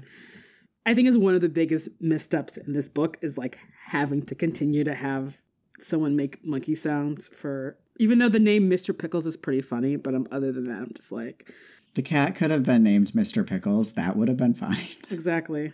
I 0.85 0.93
think 0.93 1.07
is 1.07 1.17
one 1.17 1.35
of 1.35 1.41
the 1.41 1.49
biggest 1.49 1.89
missteps 1.99 2.57
in 2.57 2.73
this 2.73 2.89
book 2.89 3.17
is 3.21 3.37
like 3.37 3.57
having 3.87 4.23
to 4.23 4.35
continue 4.35 4.83
to 4.83 4.95
have 4.95 5.37
someone 5.79 6.15
make 6.15 6.43
monkey 6.43 6.75
sounds 6.75 7.29
for 7.29 7.77
even 7.97 8.19
though 8.19 8.29
the 8.29 8.39
name 8.39 8.69
Mr. 8.69 8.97
Pickles 8.97 9.27
is 9.27 9.37
pretty 9.37 9.61
funny, 9.61 9.95
but 9.95 10.15
I'm, 10.15 10.27
other 10.31 10.51
than 10.51 10.65
that, 10.67 10.79
I'm 10.79 10.93
just 10.95 11.11
like, 11.11 11.51
The 11.95 12.01
cat 12.01 12.35
could 12.35 12.51
have 12.51 12.63
been 12.63 12.83
named 12.83 13.11
Mr. 13.11 13.45
Pickles. 13.45 13.93
That 13.93 14.15
would 14.15 14.27
have 14.27 14.37
been 14.37 14.53
fine. 14.53 14.87
exactly. 15.11 15.73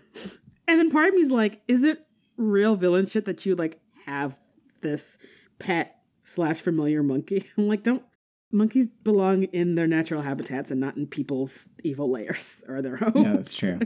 And 0.67 0.79
then 0.79 0.91
part 0.91 1.10
of 1.10 1.15
me's 1.15 1.32
like, 1.32 1.62
is 1.67 1.84
it 1.84 2.05
real 2.38 2.75
villain 2.75 3.05
shit 3.05 3.25
that 3.25 3.45
you 3.45 3.55
like 3.55 3.79
have 4.05 4.38
this 4.82 5.17
pet 5.60 6.01
slash 6.23 6.60
familiar 6.60 7.01
monkey? 7.03 7.45
I'm 7.58 7.67
like, 7.67 7.84
don't 7.84 8.03
monkeys 8.51 8.88
belong 9.03 9.43
in 9.43 9.75
their 9.75 9.88
natural 9.88 10.21
habitats 10.21 10.71
and 10.71 10.79
not 10.79 10.97
in 10.97 11.08
people's 11.08 11.69
evil 11.84 12.12
layers 12.12 12.63
or 12.67 12.82
their 12.82 12.97
homes? 12.97 13.15
Yeah, 13.15 13.34
that's 13.34 13.53
true. 13.53 13.79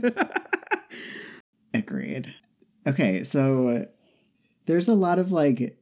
Agreed. 1.72 2.34
Okay, 2.86 3.24
so 3.24 3.86
there's 4.66 4.88
a 4.88 4.94
lot 4.94 5.18
of 5.18 5.32
like 5.32 5.76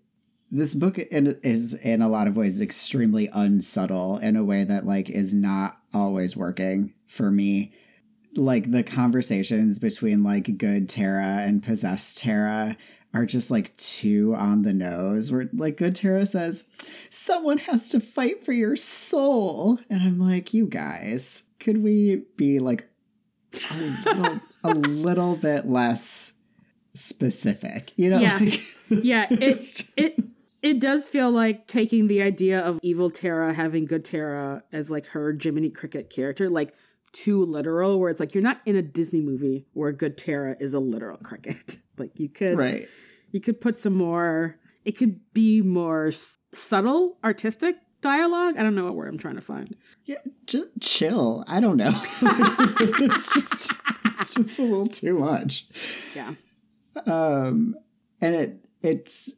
this 0.54 0.74
book 0.74 0.98
in, 0.98 1.38
is 1.42 1.72
in 1.74 2.02
a 2.02 2.08
lot 2.08 2.28
of 2.28 2.36
ways 2.36 2.60
extremely 2.60 3.28
unsubtle 3.32 4.18
in 4.18 4.36
a 4.36 4.44
way 4.44 4.64
that 4.64 4.86
like 4.86 5.08
is 5.08 5.34
not 5.34 5.78
always 5.94 6.36
working 6.36 6.92
for 7.06 7.30
me. 7.30 7.72
Like 8.36 8.70
the 8.70 8.82
conversations 8.82 9.78
between 9.78 10.22
like 10.22 10.58
good 10.58 10.88
Tara 10.90 11.38
and 11.40 11.62
possessed 11.62 12.18
Tara 12.18 12.76
are 13.14 13.24
just 13.26 13.50
like 13.50 13.74
too 13.76 14.34
on 14.36 14.60
the 14.62 14.72
nose. 14.74 15.32
Where 15.32 15.48
like 15.54 15.76
good 15.78 15.94
Tara 15.94 16.24
says, 16.26 16.64
"Someone 17.10 17.58
has 17.58 17.88
to 17.90 18.00
fight 18.00 18.44
for 18.44 18.52
your 18.52 18.76
soul," 18.76 19.78
and 19.90 20.02
I'm 20.02 20.18
like, 20.18 20.52
"You 20.54 20.66
guys, 20.66 21.42
could 21.60 21.82
we 21.82 22.24
be 22.36 22.58
like 22.58 22.88
a 23.70 23.76
little, 24.06 24.40
a 24.64 24.74
little 24.74 25.36
bit 25.36 25.68
less 25.68 26.32
specific?" 26.94 27.92
You 27.96 28.10
know? 28.10 28.20
Yeah. 28.20 28.38
like- 28.38 28.64
yeah, 29.04 29.26
It's 29.30 29.82
it 29.96 30.18
it 30.18 30.24
it 30.62 30.80
does 30.80 31.04
feel 31.04 31.30
like 31.30 31.66
taking 31.66 32.06
the 32.06 32.22
idea 32.22 32.60
of 32.60 32.78
evil 32.82 33.10
Tara 33.10 33.52
having 33.52 33.84
good 33.84 34.04
Tara 34.04 34.62
as 34.72 34.90
like 34.90 35.06
her 35.08 35.36
Jiminy 35.40 35.70
Cricket 35.70 36.08
character, 36.10 36.48
like 36.48 36.74
too 37.12 37.44
literal, 37.44 37.98
where 38.00 38.10
it's 38.10 38.20
like 38.20 38.34
you're 38.34 38.42
not 38.42 38.60
in 38.64 38.76
a 38.76 38.82
Disney 38.82 39.20
movie 39.20 39.66
where 39.74 39.92
good 39.92 40.16
Tara 40.16 40.56
is 40.60 40.72
a 40.72 40.78
literal 40.80 41.18
cricket. 41.18 41.76
like 41.98 42.18
you 42.18 42.28
could 42.28 42.56
right. 42.56 42.88
you 43.32 43.40
could 43.40 43.60
put 43.60 43.78
some 43.78 43.94
more 43.94 44.56
it 44.84 44.92
could 44.96 45.20
be 45.34 45.60
more 45.60 46.06
s- 46.08 46.38
subtle 46.54 47.18
artistic 47.22 47.76
dialogue 48.00 48.56
i 48.58 48.62
don't 48.64 48.74
know 48.74 48.84
what 48.84 48.96
word 48.96 49.08
i'm 49.08 49.18
trying 49.18 49.36
to 49.36 49.40
find 49.42 49.76
Yeah, 50.06 50.16
just 50.46 50.68
chill. 50.80 51.44
I 51.46 51.60
don't 51.60 51.76
know. 51.76 51.92
it's 52.22 53.32
just 53.34 53.72
it's 54.18 54.34
just 54.34 54.58
a 54.58 54.62
little 54.62 54.86
too 54.86 55.18
much. 55.18 55.66
yeah 56.16 56.34
Um 57.06 57.76
and 58.20 58.34
it 58.34 58.64
it's 58.82 59.34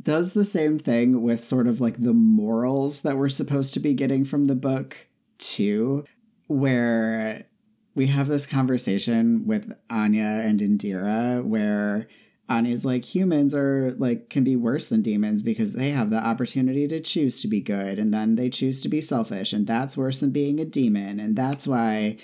does 0.00 0.32
the 0.32 0.44
same 0.44 0.78
thing 0.78 1.22
with 1.22 1.42
sort 1.42 1.66
of 1.66 1.80
like 1.80 2.00
the 2.00 2.14
morals 2.14 3.00
that 3.02 3.16
we're 3.16 3.28
supposed 3.28 3.74
to 3.74 3.80
be 3.80 3.94
getting 3.94 4.24
from 4.24 4.44
the 4.46 4.54
book 4.54 4.96
too, 5.38 6.04
where 6.46 7.46
we 7.94 8.06
have 8.06 8.28
this 8.28 8.46
conversation 8.46 9.46
with 9.46 9.72
Anya 9.90 10.22
and 10.22 10.60
Indira 10.60 11.44
where 11.44 12.08
Anya's 12.48 12.84
like 12.84 13.04
humans 13.04 13.54
are 13.54 13.94
like 13.98 14.28
can 14.28 14.44
be 14.44 14.56
worse 14.56 14.88
than 14.88 15.02
demons 15.02 15.42
because 15.42 15.72
they 15.72 15.90
have 15.90 16.10
the 16.10 16.18
opportunity 16.18 16.88
to 16.88 17.00
choose 17.00 17.40
to 17.40 17.48
be 17.48 17.60
good 17.60 17.98
and 17.98 18.12
then 18.12 18.34
they 18.34 18.50
choose 18.50 18.80
to 18.82 18.88
be 18.88 19.00
selfish 19.00 19.52
and 19.52 19.66
that's 19.66 19.96
worse 19.96 20.20
than 20.20 20.30
being 20.30 20.58
a 20.58 20.64
demon 20.64 21.20
and 21.20 21.36
that's 21.36 21.66
why 21.66 22.16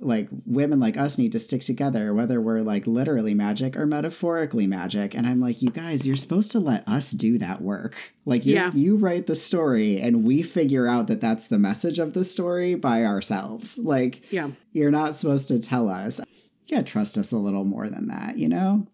like 0.00 0.28
women 0.46 0.80
like 0.80 0.96
us 0.96 1.18
need 1.18 1.30
to 1.32 1.38
stick 1.38 1.60
together 1.62 2.12
whether 2.14 2.40
we're 2.40 2.62
like 2.62 2.86
literally 2.86 3.34
magic 3.34 3.76
or 3.76 3.86
metaphorically 3.86 4.66
magic 4.66 5.14
and 5.14 5.26
i'm 5.26 5.40
like 5.40 5.60
you 5.62 5.68
guys 5.68 6.06
you're 6.06 6.16
supposed 6.16 6.50
to 6.50 6.58
let 6.58 6.86
us 6.88 7.10
do 7.12 7.38
that 7.38 7.60
work 7.60 7.94
like 8.24 8.44
you 8.46 8.54
Yeah. 8.54 8.70
you 8.72 8.96
write 8.96 9.26
the 9.26 9.34
story 9.36 10.00
and 10.00 10.24
we 10.24 10.42
figure 10.42 10.88
out 10.88 11.06
that 11.08 11.20
that's 11.20 11.46
the 11.46 11.58
message 11.58 11.98
of 11.98 12.14
the 12.14 12.24
story 12.24 12.74
by 12.74 13.04
ourselves 13.04 13.78
like 13.78 14.22
Yeah. 14.32 14.50
you're 14.72 14.90
not 14.90 15.14
supposed 15.14 15.48
to 15.48 15.58
tell 15.60 15.88
us 15.88 16.20
you 16.66 16.76
gotta 16.76 16.82
trust 16.84 17.16
us 17.18 17.30
a 17.30 17.36
little 17.36 17.64
more 17.64 17.88
than 17.88 18.08
that 18.08 18.38
you 18.38 18.48
know 18.48 18.86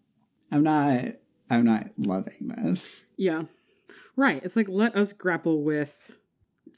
i'm 0.51 0.63
not 0.63 1.05
i'm 1.49 1.63
not 1.65 1.87
loving 1.97 2.53
this 2.57 3.05
Yeah. 3.17 3.43
Right. 4.15 4.41
It's 4.43 4.57
like 4.57 4.67
let 4.67 4.97
us 4.97 5.13
grapple 5.13 5.63
with 5.63 6.11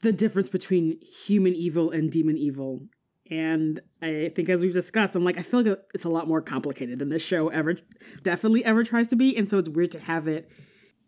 the 0.02 0.12
difference 0.12 0.48
between 0.48 1.00
human 1.26 1.54
evil 1.56 1.90
and 1.90 2.08
demon 2.08 2.38
evil. 2.38 2.82
And 3.30 3.80
I 4.02 4.30
think 4.34 4.48
as 4.48 4.60
we've 4.60 4.74
discussed, 4.74 5.14
I'm 5.14 5.24
like, 5.24 5.38
I 5.38 5.42
feel 5.42 5.62
like 5.62 5.78
it's 5.94 6.04
a 6.04 6.08
lot 6.08 6.28
more 6.28 6.42
complicated 6.42 6.98
than 6.98 7.08
this 7.08 7.22
show 7.22 7.48
ever 7.48 7.78
definitely 8.22 8.64
ever 8.64 8.84
tries 8.84 9.08
to 9.08 9.16
be. 9.16 9.36
And 9.36 9.48
so 9.48 9.58
it's 9.58 9.68
weird 9.68 9.92
to 9.92 10.00
have 10.00 10.28
it 10.28 10.50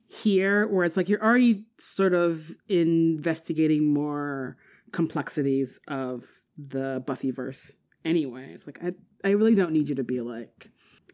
here 0.07 0.67
where 0.69 0.85
it's 0.85 0.97
like 0.97 1.09
you're 1.09 1.23
already 1.23 1.65
sort 1.79 2.15
of 2.15 2.57
investigating 2.69 3.93
more 3.93 4.57
complexities 4.93 5.81
of 5.89 6.25
the 6.57 7.03
Buffyverse 7.07 7.73
anyway. 8.05 8.53
It's 8.55 8.67
like 8.67 8.79
I 8.83 8.93
I 9.25 9.31
really 9.31 9.55
don't 9.55 9.73
need 9.73 9.89
you 9.89 9.95
to 9.97 10.05
be 10.05 10.21
like 10.21 10.71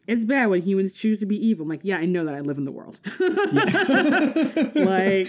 it's 0.07 0.25
bad 0.25 0.47
when 0.47 0.61
humans 0.61 0.93
choose 0.93 1.19
to 1.19 1.25
be 1.25 1.35
evil. 1.35 1.63
I'm 1.63 1.69
like, 1.69 1.81
yeah, 1.83 1.97
I 1.97 2.05
know 2.05 2.25
that 2.25 2.33
I 2.33 2.41
live 2.41 2.57
in 2.57 2.65
the 2.65 2.71
world. 2.71 2.99
like, 4.75 5.27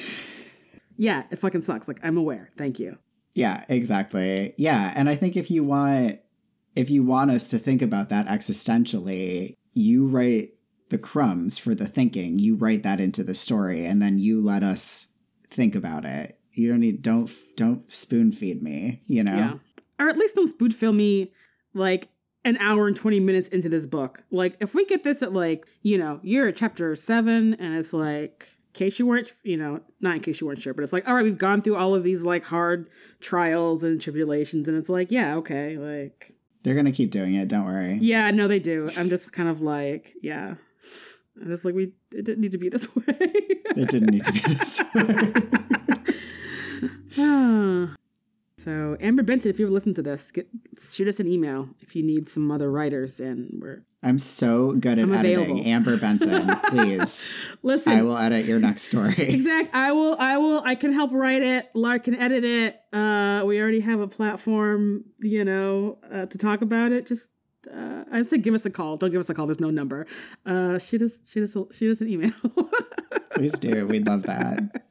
yeah, 0.96 1.24
it 1.30 1.38
fucking 1.38 1.62
sucks. 1.62 1.88
Like, 1.88 2.00
I'm 2.02 2.16
aware. 2.16 2.50
Thank 2.56 2.78
you. 2.78 2.96
Yeah, 3.34 3.64
exactly. 3.68 4.54
Yeah, 4.56 4.92
and 4.94 5.08
I 5.08 5.16
think 5.16 5.36
if 5.36 5.50
you 5.50 5.64
want 5.64 6.20
if 6.74 6.90
you 6.90 7.02
want 7.02 7.30
us 7.30 7.50
to 7.50 7.58
think 7.58 7.82
about 7.82 8.08
that 8.08 8.26
existentially, 8.26 9.56
you 9.74 10.06
write 10.06 10.54
the 10.88 10.98
crumbs 10.98 11.58
for 11.58 11.74
the 11.74 11.86
thinking. 11.86 12.38
You 12.38 12.54
write 12.54 12.82
that 12.82 13.00
into 13.00 13.22
the 13.22 13.34
story 13.34 13.86
and 13.86 14.00
then 14.00 14.18
you 14.18 14.42
let 14.42 14.62
us 14.62 15.08
think 15.50 15.74
about 15.74 16.04
it. 16.04 16.38
You 16.52 16.70
don't 16.70 16.80
need 16.80 17.02
don't 17.02 17.30
don't 17.56 17.90
spoon 17.90 18.32
feed 18.32 18.62
me, 18.62 19.02
you 19.06 19.22
know. 19.22 19.36
Yeah. 19.36 19.52
Or 19.98 20.08
at 20.08 20.18
least 20.18 20.36
don't 20.36 20.50
spoon 20.50 20.72
feed 20.72 20.92
me 20.92 21.32
like 21.74 22.08
an 22.44 22.56
hour 22.58 22.88
and 22.88 22.96
20 22.96 23.20
minutes 23.20 23.48
into 23.48 23.68
this 23.68 23.86
book. 23.86 24.22
Like, 24.30 24.56
if 24.60 24.74
we 24.74 24.84
get 24.84 25.04
this 25.04 25.22
at 25.22 25.32
like, 25.32 25.66
you 25.82 25.96
know, 25.96 26.20
you're 26.22 26.48
at 26.48 26.56
chapter 26.56 26.94
seven 26.96 27.54
and 27.54 27.76
it's 27.76 27.92
like, 27.92 28.48
case 28.72 28.98
you 28.98 29.06
weren't, 29.06 29.28
you 29.42 29.56
know, 29.56 29.80
not 30.00 30.16
in 30.16 30.22
case 30.22 30.40
you 30.40 30.46
weren't 30.46 30.60
sure, 30.60 30.74
but 30.74 30.82
it's 30.82 30.92
like, 30.92 31.06
all 31.06 31.14
right, 31.14 31.24
we've 31.24 31.38
gone 31.38 31.62
through 31.62 31.76
all 31.76 31.94
of 31.94 32.02
these 32.02 32.22
like 32.22 32.44
hard 32.44 32.88
trials 33.20 33.82
and 33.82 34.00
tribulations. 34.00 34.68
And 34.68 34.76
it's 34.76 34.88
like, 34.88 35.10
yeah, 35.10 35.36
okay. 35.36 35.76
Like, 35.78 36.34
They're 36.62 36.74
going 36.74 36.86
to 36.86 36.92
keep 36.92 37.10
doing 37.10 37.34
it, 37.34 37.48
don't 37.48 37.64
worry. 37.64 37.98
yeah, 38.00 38.30
no, 38.30 38.48
they 38.48 38.58
do. 38.58 38.90
I'm 38.96 39.08
just 39.08 39.32
kind 39.32 39.48
of 39.48 39.60
like, 39.60 40.12
yeah. 40.22 40.54
I'm 41.40 41.48
just 41.48 41.64
like, 41.64 41.74
we, 41.74 41.92
it 42.12 42.24
didn't 42.24 42.40
need 42.40 42.52
to 42.52 42.58
be 42.58 42.68
this 42.68 42.86
way. 42.96 43.04
It 43.08 43.88
didn't 43.90 44.10
need 44.10 44.24
to 44.24 44.32
be 44.32 44.40
this 44.54 44.82
way. 44.94 45.32
So 48.64 48.96
Amber 49.00 49.22
Benson, 49.22 49.50
if 49.50 49.58
you 49.58 49.66
ever 49.66 49.72
listen 49.74 49.92
to 49.94 50.02
this, 50.02 50.30
get, 50.30 50.48
shoot 50.90 51.08
us 51.08 51.18
an 51.18 51.26
email 51.26 51.68
if 51.80 51.96
you 51.96 52.02
need 52.02 52.28
some 52.28 52.50
other 52.50 52.70
writers, 52.70 53.18
and 53.18 53.58
we're 53.60 53.82
I'm 54.02 54.18
so 54.18 54.72
good 54.72 54.98
at 54.98 55.04
I'm 55.04 55.14
editing. 55.14 55.40
available. 55.42 55.66
Amber 55.66 55.96
Benson, 55.96 56.56
please. 56.68 57.28
listen. 57.62 57.92
I 57.92 58.02
will 58.02 58.16
edit 58.18 58.44
your 58.46 58.60
next 58.60 58.82
story. 58.84 59.14
Exact. 59.18 59.74
I 59.74 59.92
will. 59.92 60.16
I 60.18 60.36
will. 60.38 60.62
I 60.64 60.74
can 60.76 60.92
help 60.92 61.10
write 61.12 61.42
it. 61.42 61.70
Lark 61.74 62.04
can 62.04 62.14
edit 62.14 62.44
it. 62.44 62.80
Uh, 62.92 63.42
we 63.46 63.60
already 63.60 63.80
have 63.80 64.00
a 64.00 64.06
platform, 64.08 65.04
you 65.20 65.44
know, 65.44 65.98
uh, 66.12 66.26
to 66.26 66.38
talk 66.38 66.62
about 66.62 66.92
it. 66.92 67.06
Just, 67.06 67.28
uh, 67.72 68.04
I 68.12 68.18
just 68.18 68.30
say, 68.30 68.38
give 68.38 68.54
us 68.54 68.64
a 68.64 68.70
call. 68.70 68.96
Don't 68.96 69.10
give 69.10 69.20
us 69.20 69.28
a 69.30 69.34
call. 69.34 69.46
There's 69.46 69.60
no 69.60 69.70
number. 69.70 70.06
Uh, 70.46 70.78
shoot 70.78 71.02
us. 71.02 71.12
Shoot 71.26 71.44
us. 71.44 71.56
a- 71.56 71.72
Shoot 71.74 71.90
us 71.92 72.00
an 72.00 72.08
email. 72.08 72.32
Please 73.34 73.52
do. 73.58 73.86
We'd 73.88 74.06
love 74.06 74.22
that. 74.24 74.82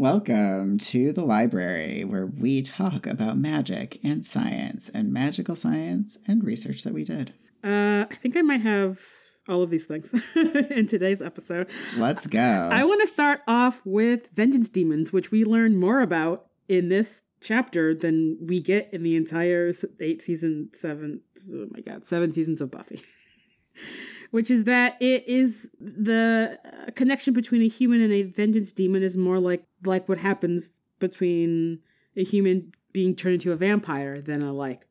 Welcome 0.00 0.78
to 0.78 1.12
the 1.12 1.26
library 1.26 2.04
where 2.04 2.24
we 2.24 2.62
talk 2.62 3.06
about 3.06 3.36
magic 3.36 4.00
and 4.02 4.24
science 4.24 4.88
and 4.88 5.12
magical 5.12 5.54
science 5.54 6.16
and 6.26 6.42
research 6.42 6.84
that 6.84 6.94
we 6.94 7.04
did. 7.04 7.34
Uh, 7.62 8.06
I 8.10 8.14
think 8.22 8.34
I 8.34 8.40
might 8.40 8.62
have 8.62 8.98
all 9.46 9.62
of 9.62 9.68
these 9.68 9.84
things 9.84 10.10
in 10.34 10.86
today's 10.86 11.20
episode. 11.20 11.68
Let's 11.98 12.26
go. 12.26 12.70
I 12.72 12.82
want 12.84 13.02
to 13.02 13.08
start 13.08 13.42
off 13.46 13.82
with 13.84 14.28
vengeance 14.32 14.70
demons, 14.70 15.12
which 15.12 15.30
we 15.30 15.44
learn 15.44 15.78
more 15.78 16.00
about 16.00 16.46
in 16.66 16.88
this 16.88 17.22
chapter 17.42 17.94
than 17.94 18.38
we 18.40 18.58
get 18.58 18.88
in 18.94 19.02
the 19.02 19.16
entire 19.16 19.70
eight 20.00 20.22
season 20.22 20.70
seven 20.72 21.20
oh 21.52 21.66
my 21.72 21.80
god 21.80 22.06
seven 22.06 22.32
seasons 22.32 22.62
of 22.62 22.70
buffy 22.70 23.02
which 24.30 24.50
is 24.50 24.64
that 24.64 24.96
it 25.00 25.26
is 25.26 25.68
the 25.80 26.58
uh, 26.64 26.90
connection 26.94 27.34
between 27.34 27.62
a 27.62 27.68
human 27.68 28.00
and 28.00 28.12
a 28.12 28.22
vengeance 28.22 28.72
demon 28.72 29.02
is 29.02 29.16
more 29.16 29.38
like 29.38 29.64
like 29.84 30.08
what 30.08 30.18
happens 30.18 30.70
between 30.98 31.80
a 32.16 32.24
human 32.24 32.72
being 32.92 33.14
turned 33.14 33.34
into 33.34 33.52
a 33.52 33.56
vampire 33.56 34.20
than 34.20 34.42
a 34.42 34.52
like 34.52 34.86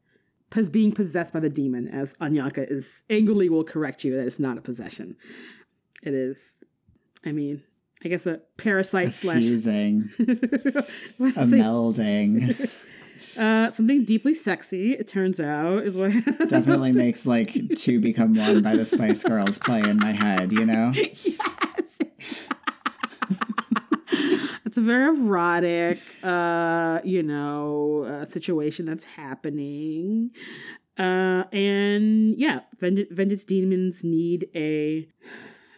pos- 0.49 0.69
being 0.69 0.91
possessed 0.91 1.33
by 1.33 1.39
the 1.39 1.49
demon 1.49 1.87
as 1.87 2.15
anyanka 2.15 2.69
is 2.69 3.03
angrily 3.09 3.49
will 3.49 3.63
correct 3.63 4.03
you 4.03 4.15
that 4.15 4.25
it's 4.25 4.39
not 4.39 4.57
a 4.57 4.61
possession. 4.61 5.15
It 6.03 6.13
is 6.13 6.55
i 7.25 7.33
mean 7.33 7.61
i 8.05 8.07
guess 8.07 8.25
a 8.25 8.39
parasite 8.55 9.09
a 9.09 9.11
slash 9.11 9.41
fusing, 9.41 10.09
a 10.19 10.83
melding. 11.19 12.71
Uh, 13.37 13.69
something 13.71 14.05
deeply 14.05 14.33
sexy, 14.33 14.93
it 14.93 15.07
turns 15.07 15.39
out, 15.39 15.83
is 15.85 15.95
what 15.95 16.11
Definitely 16.47 16.91
makes 16.91 17.25
like 17.25 17.55
two 17.75 17.99
become 17.99 18.35
one 18.35 18.61
by 18.61 18.75
the 18.75 18.85
Spice 18.85 19.23
Girls 19.23 19.57
play 19.57 19.81
in 19.81 19.97
my 19.97 20.11
head, 20.11 20.51
you 20.51 20.65
know? 20.65 20.93
Yes. 21.23 21.97
it's 24.65 24.77
a 24.77 24.81
very 24.81 25.05
erotic, 25.05 25.99
uh, 26.23 26.99
you 27.03 27.23
know, 27.23 28.03
uh, 28.03 28.25
situation 28.25 28.85
that's 28.85 29.03
happening. 29.03 30.31
Uh, 30.97 31.43
and 31.53 32.37
yeah, 32.37 32.59
vengeance, 32.79 33.07
vengeance 33.11 33.45
demons 33.45 34.03
need 34.03 34.47
a, 34.53 35.07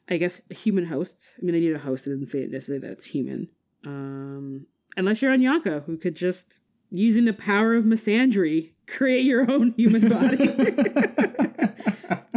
I 0.10 0.17
guess, 0.17 0.41
a 0.49 0.56
human 0.56 0.86
host. 0.88 1.17
I 1.38 1.45
mean, 1.45 1.54
they 1.54 1.60
need 1.62 1.75
a 1.75 1.80
host. 1.80 2.08
It 2.08 2.12
doesn't 2.12 2.27
say 2.27 2.47
necessarily 2.47 2.88
that 2.88 2.93
it's 2.93 3.08
human. 3.08 3.49
Um, 3.86 4.65
unless 4.97 5.21
you're 5.21 5.32
on 5.32 5.39
Anyanka, 5.39 5.86
who 5.86 5.97
could 5.97 6.15
just, 6.15 6.60
using 6.91 7.25
the 7.25 7.34
power 7.34 7.75
of 7.75 7.86
misandry, 7.86 8.71
create 8.86 9.25
your 9.25 9.49
own 9.49 9.73
human 9.77 10.10
body. 10.10 10.54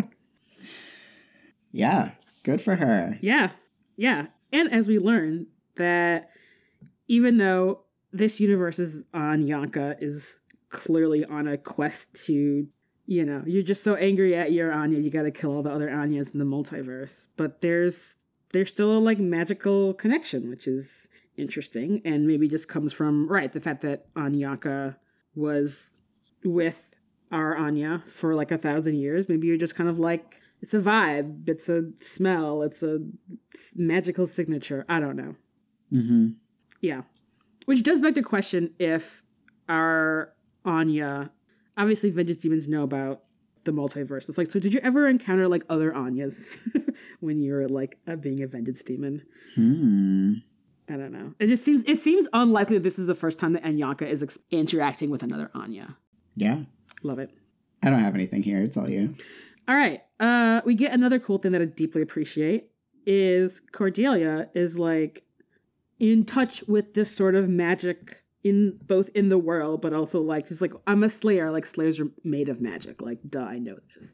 yeah, 1.73 2.13
good 2.45 2.63
for 2.63 2.77
her. 2.77 3.19
Yeah, 3.21 3.51
yeah. 3.97 4.29
And 4.53 4.73
as 4.73 4.87
we 4.87 4.99
learn 4.99 5.49
that 5.77 6.31
even 7.09 7.39
though 7.39 7.81
this 8.13 8.39
universe 8.39 8.79
is 8.79 9.03
Anyanka 9.13 9.97
is 10.01 10.37
clearly 10.69 11.25
on 11.25 11.49
a 11.49 11.59
quest 11.59 12.15
to, 12.27 12.67
you 13.07 13.25
know, 13.25 13.43
you're 13.47 13.63
just 13.63 13.83
so 13.83 13.97
angry 13.97 14.37
at 14.37 14.53
your 14.53 14.73
Anya, 14.73 15.01
you 15.01 15.11
gotta 15.11 15.33
kill 15.33 15.53
all 15.53 15.63
the 15.63 15.71
other 15.71 15.89
Anyas 15.89 16.33
in 16.33 16.39
the 16.39 16.45
multiverse. 16.45 17.27
But 17.37 17.61
there's 17.61 18.15
there's 18.53 18.69
still 18.69 18.97
a 18.97 19.01
like 19.01 19.19
magical 19.19 19.95
connection, 19.95 20.49
which 20.49 20.69
is 20.69 21.09
interesting, 21.37 22.01
and 22.05 22.27
maybe 22.27 22.49
just 22.49 22.69
comes 22.69 22.93
from 22.93 23.29
right, 23.29 23.53
the 23.53 23.61
fact 23.61 23.83
that 23.83 24.13
Anyanka 24.15 24.97
was 25.35 25.91
with 26.45 26.83
our 27.33 27.57
Anya 27.57 28.05
for 28.07 28.35
like 28.35 28.51
a 28.51 28.59
thousand 28.59 28.97
years. 28.97 29.29
Maybe 29.29 29.47
you're 29.47 29.57
just 29.57 29.75
kind 29.75 29.89
of 29.89 29.99
like 29.99 30.41
it's 30.61 30.75
a 30.75 30.79
vibe, 30.79 31.49
it's 31.49 31.69
a 31.69 31.91
smell, 32.01 32.63
it's 32.63 32.83
a 32.83 32.99
magical 33.75 34.27
signature. 34.27 34.85
I 34.89 35.01
don't 35.01 35.17
know. 35.17 35.35
hmm 35.91 36.29
Yeah. 36.81 37.03
Which 37.67 37.83
does 37.83 38.01
beg 38.01 38.15
the 38.15 38.23
question 38.23 38.75
if 38.79 39.23
our 39.69 40.33
Anya, 40.65 41.31
obviously 41.77 42.11
Vengeance 42.11 42.43
Demons 42.43 42.69
know 42.69 42.83
about 42.83 43.23
the 43.65 43.73
multiverse. 43.73 44.29
It's 44.29 44.39
like, 44.39 44.51
so 44.51 44.59
did 44.61 44.73
you 44.75 44.81
ever 44.83 45.09
encounter 45.09 45.49
like 45.49 45.65
other 45.69 45.91
Anyas 45.93 46.45
when 47.21 47.41
you 47.41 47.55
were 47.55 47.69
like 47.69 47.99
uh, 48.07 48.17
being 48.17 48.43
a 48.43 48.47
Vengeance 48.47 48.83
Demon? 48.83 49.23
Hmm. 49.55 50.35
I 50.89 50.97
don't 50.97 51.13
know. 51.13 51.35
It 51.39 51.47
just 51.47 51.65
seems 51.65 51.83
it 51.87 51.99
seems 51.99 52.29
unlikely 52.33 52.77
that 52.77 52.83
this 52.83 52.99
is 52.99 53.07
the 53.07 53.15
first 53.15 53.39
time 53.39 53.55
that 53.55 53.65
Anyanka 53.65 54.03
is 54.03 54.23
ex- 54.23 54.39
interacting 54.51 55.11
with 55.11 55.23
another 55.23 55.51
Anya. 55.55 55.97
Yeah. 56.37 56.65
Love 57.03 57.19
it. 57.19 57.31
I 57.83 57.91
don't 57.91 58.01
have 58.01 58.15
anything 58.15 58.43
here 58.43 58.63
It's 58.63 58.77
all 58.77 58.89
you. 58.89 59.15
All 59.67 59.75
right. 59.75 60.03
Uh 60.21 60.61
we 60.65 60.75
get 60.75 60.93
another 60.93 61.19
cool 61.19 61.39
thing 61.39 61.53
that 61.53 61.63
I 61.63 61.67
deeply 61.67 62.03
appreciate 62.03 62.71
is 63.07 63.61
Cordelia 63.73 64.49
is 64.55 64.79
like 64.79 65.25
in 65.99 66.25
touch 66.25 66.63
with 66.67 66.95
this 66.95 67.15
sort 67.15 67.35
of 67.35 67.49
magic 67.49 68.23
in 68.43 68.79
both 68.83 69.09
in 69.15 69.31
the 69.31 69.39
world, 69.39 69.81
but 69.81 69.95
also 69.95 70.21
like 70.21 70.49
just 70.49 70.61
like 70.61 70.73
I'm 70.87 71.03
a 71.03 71.09
slayer. 71.09 71.51
Like 71.51 71.67
slayers 71.67 71.99
are 71.99 72.09
made 72.23 72.49
of 72.51 72.61
magic. 72.61 73.01
Like 73.01 73.19
duh, 73.27 73.41
I 73.41 73.59
know 73.59 73.79
this. 73.95 74.13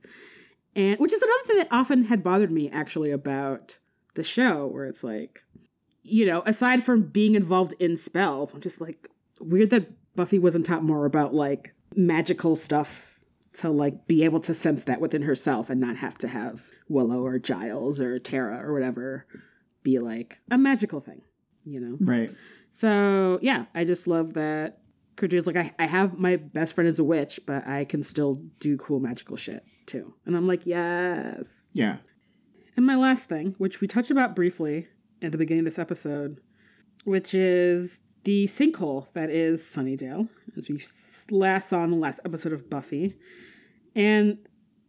And 0.77 0.99
which 1.01 1.12
is 1.12 1.21
another 1.21 1.43
thing 1.47 1.57
that 1.59 1.68
often 1.73 2.05
had 2.05 2.23
bothered 2.23 2.53
me 2.53 2.71
actually 2.71 3.11
about 3.11 3.79
the 4.14 4.23
show, 4.23 4.66
where 4.66 4.87
it's 4.87 5.03
like, 5.03 5.41
you 6.03 6.27
know, 6.27 6.43
aside 6.47 6.85
from 6.85 7.03
being 7.03 7.35
involved 7.35 7.75
in 7.79 7.97
spells, 7.97 8.53
I'm 8.55 8.61
just 8.61 8.81
like 8.81 9.09
weird 9.41 9.71
that 9.71 9.91
Buffy 10.17 10.39
wasn't 10.39 10.67
taught 10.67 10.83
more 10.83 11.07
about 11.07 11.35
like 11.35 11.75
magical 11.95 12.57
stuff 12.57 13.21
to 13.53 13.71
like 13.71 14.07
be 14.07 14.25
able 14.25 14.41
to 14.41 14.55
sense 14.55 14.85
that 14.85 15.01
within 15.01 15.23
herself 15.23 15.71
and 15.71 15.81
not 15.81 15.97
have 15.97 16.19
to 16.19 16.29
have 16.29 16.63
Willow 16.89 17.25
or 17.25 17.39
Giles 17.39 18.01
or 18.01 18.19
Tara 18.19 18.65
or 18.65 18.73
whatever 18.73 19.27
be 19.83 19.99
like 19.99 20.39
a 20.51 20.59
magical 20.59 21.01
thing, 21.01 21.23
you 21.65 21.81
know? 21.81 21.97
Right. 22.01 22.31
So 22.71 23.39
yeah, 23.43 23.67
I 23.75 23.85
just 23.85 24.07
love 24.07 24.35
that 24.35 24.79
Cordelia's 25.17 25.47
like, 25.47 25.57
I, 25.57 25.75
I 25.79 25.87
have 25.87 26.19
my 26.19 26.37
best 26.37 26.75
friend 26.75 26.89
is 26.89 26.99
a 26.99 27.05
witch, 27.05 27.41
but 27.47 27.67
I 27.67 27.85
can 27.85 28.03
still 28.05 28.43
do 28.61 28.77
cool 28.77 29.01
magical 29.01 29.37
shit 29.37 29.65
too. 29.87 30.15
And 30.25 30.37
I'm 30.37 30.47
like, 30.47 30.65
yes. 30.65 31.47
Yeah. 31.73 31.97
And 32.77 32.87
my 32.87 32.97
last 32.97 33.29
thing, 33.29 33.55
which 33.59 33.81
we 33.81 33.89
touched 33.89 34.11
about 34.11 34.37
briefly 34.37 34.87
at 35.23 35.33
the 35.33 35.39
beginning 35.39 35.66
of 35.66 35.73
this 35.73 35.79
episode, 35.79 36.41
which 37.05 37.35
is 37.35 37.99
the 38.25 38.47
sinkhole 38.47 39.07
that 39.14 39.31
is 39.31 39.62
Sunnydale, 39.62 40.29
as 40.57 40.68
we 40.68 40.83
last 41.31 41.68
saw 41.68 41.85
in 41.85 41.91
the 41.91 41.97
last 41.97 42.21
episode 42.25 42.53
of 42.53 42.68
Buffy. 42.68 43.16
And 43.95 44.39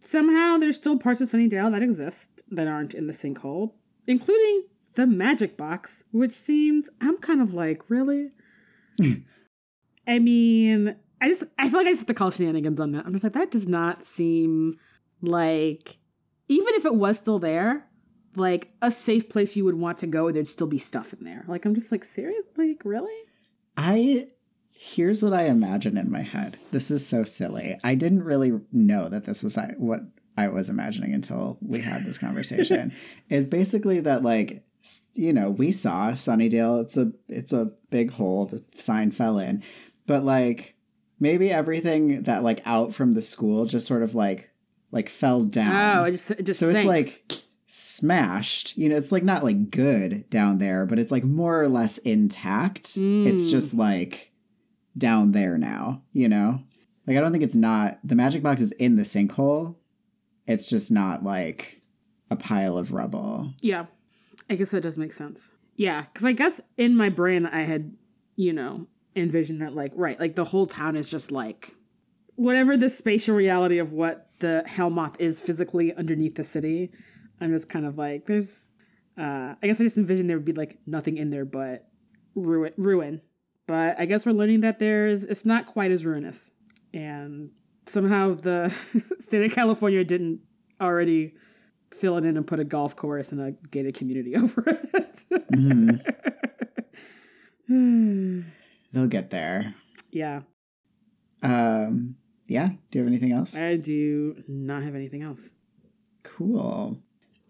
somehow 0.01 0.57
there's 0.57 0.77
still 0.77 0.97
parts 0.97 1.21
of 1.21 1.29
Sunnydale 1.29 1.71
that 1.71 1.83
exist 1.83 2.27
that 2.49 2.67
aren't 2.67 2.93
in 2.93 3.07
the 3.07 3.13
sinkhole, 3.13 3.71
including 4.07 4.63
the 4.95 5.07
magic 5.07 5.57
box, 5.57 6.03
which 6.11 6.33
seems 6.33 6.89
I'm 6.99 7.17
kind 7.17 7.41
of 7.41 7.53
like, 7.53 7.89
really? 7.89 8.29
I 10.07 10.19
mean, 10.19 10.95
I 11.21 11.29
just 11.29 11.43
I 11.57 11.69
feel 11.69 11.79
like 11.79 11.87
I 11.87 11.91
just 11.91 12.01
have 12.01 12.07
to 12.07 12.13
call 12.13 12.31
shenanigans 12.31 12.79
on 12.79 12.91
that. 12.91 13.05
I'm 13.05 13.13
just 13.13 13.23
like, 13.23 13.33
that 13.33 13.51
does 13.51 13.67
not 13.67 14.05
seem 14.05 14.77
like 15.21 15.97
even 16.49 16.73
if 16.75 16.85
it 16.85 16.95
was 16.95 17.17
still 17.17 17.39
there, 17.39 17.87
like 18.35 18.71
a 18.81 18.91
safe 18.91 19.29
place 19.29 19.55
you 19.55 19.65
would 19.65 19.75
want 19.75 19.97
to 19.99 20.07
go, 20.07 20.31
there'd 20.31 20.47
still 20.47 20.67
be 20.67 20.79
stuff 20.79 21.13
in 21.13 21.25
there. 21.25 21.45
Like 21.47 21.65
I'm 21.65 21.75
just 21.75 21.91
like, 21.91 22.03
seriously, 22.03 22.69
like, 22.69 22.81
really? 22.85 23.13
I 23.77 24.27
here's 24.71 25.21
what 25.21 25.33
I 25.33 25.45
imagine 25.45 25.95
in 25.95 26.11
my 26.11 26.23
head. 26.23 26.57
This 26.71 26.89
is 26.89 27.05
so 27.05 27.23
silly. 27.23 27.79
I 27.83 27.93
didn't 27.93 28.23
really 28.23 28.59
know 28.71 29.09
that 29.09 29.25
this 29.25 29.43
was 29.43 29.57
what 29.77 30.01
I 30.35 30.47
was 30.47 30.69
imagining 30.69 31.13
until 31.13 31.59
we 31.61 31.81
had 31.81 32.03
this 32.03 32.17
conversation. 32.17 32.93
is 33.29 33.45
basically 33.47 33.99
that 33.99 34.23
like 34.23 34.63
you 35.13 35.33
know 35.33 35.49
we 35.49 35.71
saw 35.71 36.11
Sunnydale. 36.11 36.83
It's 36.83 36.97
a 36.97 37.11
it's 37.27 37.53
a 37.53 37.71
big 37.89 38.11
hole. 38.11 38.45
The 38.45 38.63
sign 38.75 39.11
fell 39.11 39.37
in, 39.37 39.63
but 40.07 40.23
like 40.23 40.75
maybe 41.19 41.51
everything 41.51 42.23
that 42.23 42.43
like 42.43 42.61
out 42.65 42.93
from 42.93 43.13
the 43.13 43.21
school 43.21 43.65
just 43.65 43.85
sort 43.85 44.03
of 44.03 44.15
like 44.15 44.49
like 44.91 45.09
fell 45.09 45.43
down. 45.43 45.99
Oh, 45.99 46.11
just 46.11 46.31
it 46.31 46.43
just 46.43 46.59
so 46.59 46.71
sank. 46.71 46.79
it's 46.79 46.87
like 46.87 47.23
smashed. 47.71 48.77
You 48.77 48.89
know, 48.89 48.97
it's 48.97 49.11
like 49.11 49.23
not 49.23 49.43
like 49.43 49.71
good 49.71 50.29
down 50.29 50.57
there, 50.57 50.85
but 50.85 50.99
it's 50.99 51.11
like 51.11 51.23
more 51.23 51.61
or 51.61 51.69
less 51.69 51.97
intact. 51.99 52.87
It's 52.97 52.97
Mm. 53.45 53.49
just 53.49 53.73
like 53.73 54.31
down 54.97 55.31
there 55.31 55.57
now, 55.57 56.01
you 56.13 56.27
know? 56.27 56.61
Like 57.07 57.17
I 57.17 57.21
don't 57.21 57.31
think 57.31 57.43
it's 57.43 57.55
not 57.55 57.99
the 58.03 58.15
magic 58.15 58.43
box 58.43 58.61
is 58.61 58.71
in 58.73 58.95
the 58.97 59.03
sinkhole. 59.03 59.75
It's 60.47 60.67
just 60.67 60.91
not 60.91 61.23
like 61.23 61.81
a 62.29 62.35
pile 62.35 62.77
of 62.77 62.91
rubble. 62.91 63.53
Yeah, 63.61 63.85
I 64.49 64.55
guess 64.55 64.69
that 64.71 64.81
does 64.81 64.97
make 64.97 65.13
sense. 65.13 65.39
Yeah, 65.75 66.05
because 66.13 66.25
I 66.25 66.33
guess 66.33 66.59
in 66.77 66.95
my 66.95 67.09
brain 67.09 67.45
I 67.45 67.63
had, 67.63 67.93
you 68.35 68.53
know, 68.53 68.87
envisioned 69.15 69.61
that 69.61 69.73
like 69.73 69.91
right, 69.95 70.19
like 70.19 70.35
the 70.35 70.45
whole 70.45 70.65
town 70.65 70.95
is 70.97 71.09
just 71.09 71.31
like 71.31 71.73
whatever 72.35 72.75
the 72.77 72.89
spatial 72.89 73.35
reality 73.35 73.77
of 73.77 73.91
what 73.93 74.29
the 74.39 74.63
Hellmouth 74.67 75.15
is 75.19 75.39
physically 75.41 75.93
underneath 75.95 76.35
the 76.35 76.43
city. 76.43 76.91
I'm 77.41 77.51
just 77.51 77.67
kind 77.69 77.85
of 77.85 77.97
like 77.97 78.27
there's. 78.27 78.71
uh 79.17 79.55
I 79.61 79.67
guess 79.67 79.81
I 79.81 79.83
just 79.83 79.97
envisioned 79.97 80.29
there 80.29 80.37
would 80.37 80.45
be 80.45 80.53
like 80.53 80.77
nothing 80.85 81.17
in 81.17 81.29
there 81.31 81.43
but 81.45 81.87
ruin. 82.35 82.71
Ruin. 82.77 83.21
But 83.67 83.99
I 83.99 84.05
guess 84.05 84.25
we're 84.25 84.31
learning 84.33 84.61
that 84.61 84.79
there's 84.79 85.23
it's 85.23 85.43
not 85.45 85.65
quite 85.65 85.91
as 85.91 86.05
ruinous, 86.05 86.37
and 86.93 87.49
somehow 87.87 88.35
the 88.35 88.73
state 89.19 89.43
of 89.45 89.51
California 89.53 90.03
didn't 90.03 90.39
already 90.79 91.33
fill 91.91 92.17
it 92.17 92.25
in 92.25 92.37
and 92.37 92.47
put 92.47 92.59
a 92.59 92.63
golf 92.63 92.95
course 92.95 93.31
and 93.31 93.41
a 93.41 93.51
gated 93.69 93.95
community 93.95 94.35
over 94.43 94.63
it. 94.93 95.25
They'll 98.93 99.07
get 99.07 99.29
there. 99.29 99.75
yeah, 100.11 100.41
Um 101.41 102.15
yeah, 102.47 102.69
do 102.89 102.99
you 102.99 103.05
have 103.05 103.07
anything 103.11 103.31
else? 103.31 103.55
I 103.55 103.77
do 103.77 104.43
not 104.47 104.83
have 104.83 104.95
anything 104.95 105.21
else. 105.21 105.39
Cool. 106.23 106.97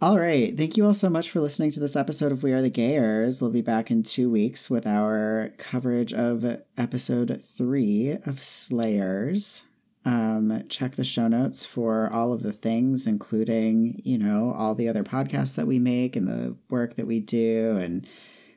All 0.01 0.17
right. 0.17 0.57
Thank 0.57 0.77
you 0.77 0.87
all 0.87 0.95
so 0.95 1.11
much 1.11 1.29
for 1.29 1.41
listening 1.41 1.69
to 1.73 1.79
this 1.79 1.95
episode 1.95 2.31
of 2.31 2.41
We 2.41 2.53
Are 2.53 2.61
the 2.63 2.71
Gayers. 2.71 3.39
We'll 3.39 3.51
be 3.51 3.61
back 3.61 3.91
in 3.91 4.01
two 4.01 4.31
weeks 4.31 4.67
with 4.67 4.87
our 4.87 5.53
coverage 5.59 6.11
of 6.11 6.43
episode 6.75 7.43
three 7.55 8.17
of 8.25 8.41
Slayers. 8.41 9.65
Um, 10.03 10.63
check 10.69 10.95
the 10.95 11.03
show 11.03 11.27
notes 11.27 11.67
for 11.67 12.11
all 12.11 12.33
of 12.33 12.41
the 12.41 12.51
things, 12.51 13.05
including, 13.05 14.01
you 14.03 14.17
know, 14.17 14.55
all 14.57 14.73
the 14.73 14.89
other 14.89 15.03
podcasts 15.03 15.53
that 15.53 15.67
we 15.67 15.77
make 15.77 16.15
and 16.15 16.27
the 16.27 16.55
work 16.71 16.95
that 16.95 17.05
we 17.05 17.19
do 17.19 17.77
and 17.77 18.07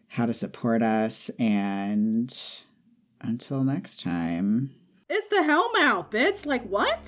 how 0.09 0.25
to 0.25 0.33
support 0.33 0.83
us. 0.83 1.31
And 1.39 2.35
until 3.21 3.65
next 3.65 4.01
time. 4.01 4.75
It's 5.11 5.27
the 5.27 5.43
Hellmouth, 5.43 6.11
bitch. 6.11 6.47
Like 6.47 6.67
what? 6.67 7.07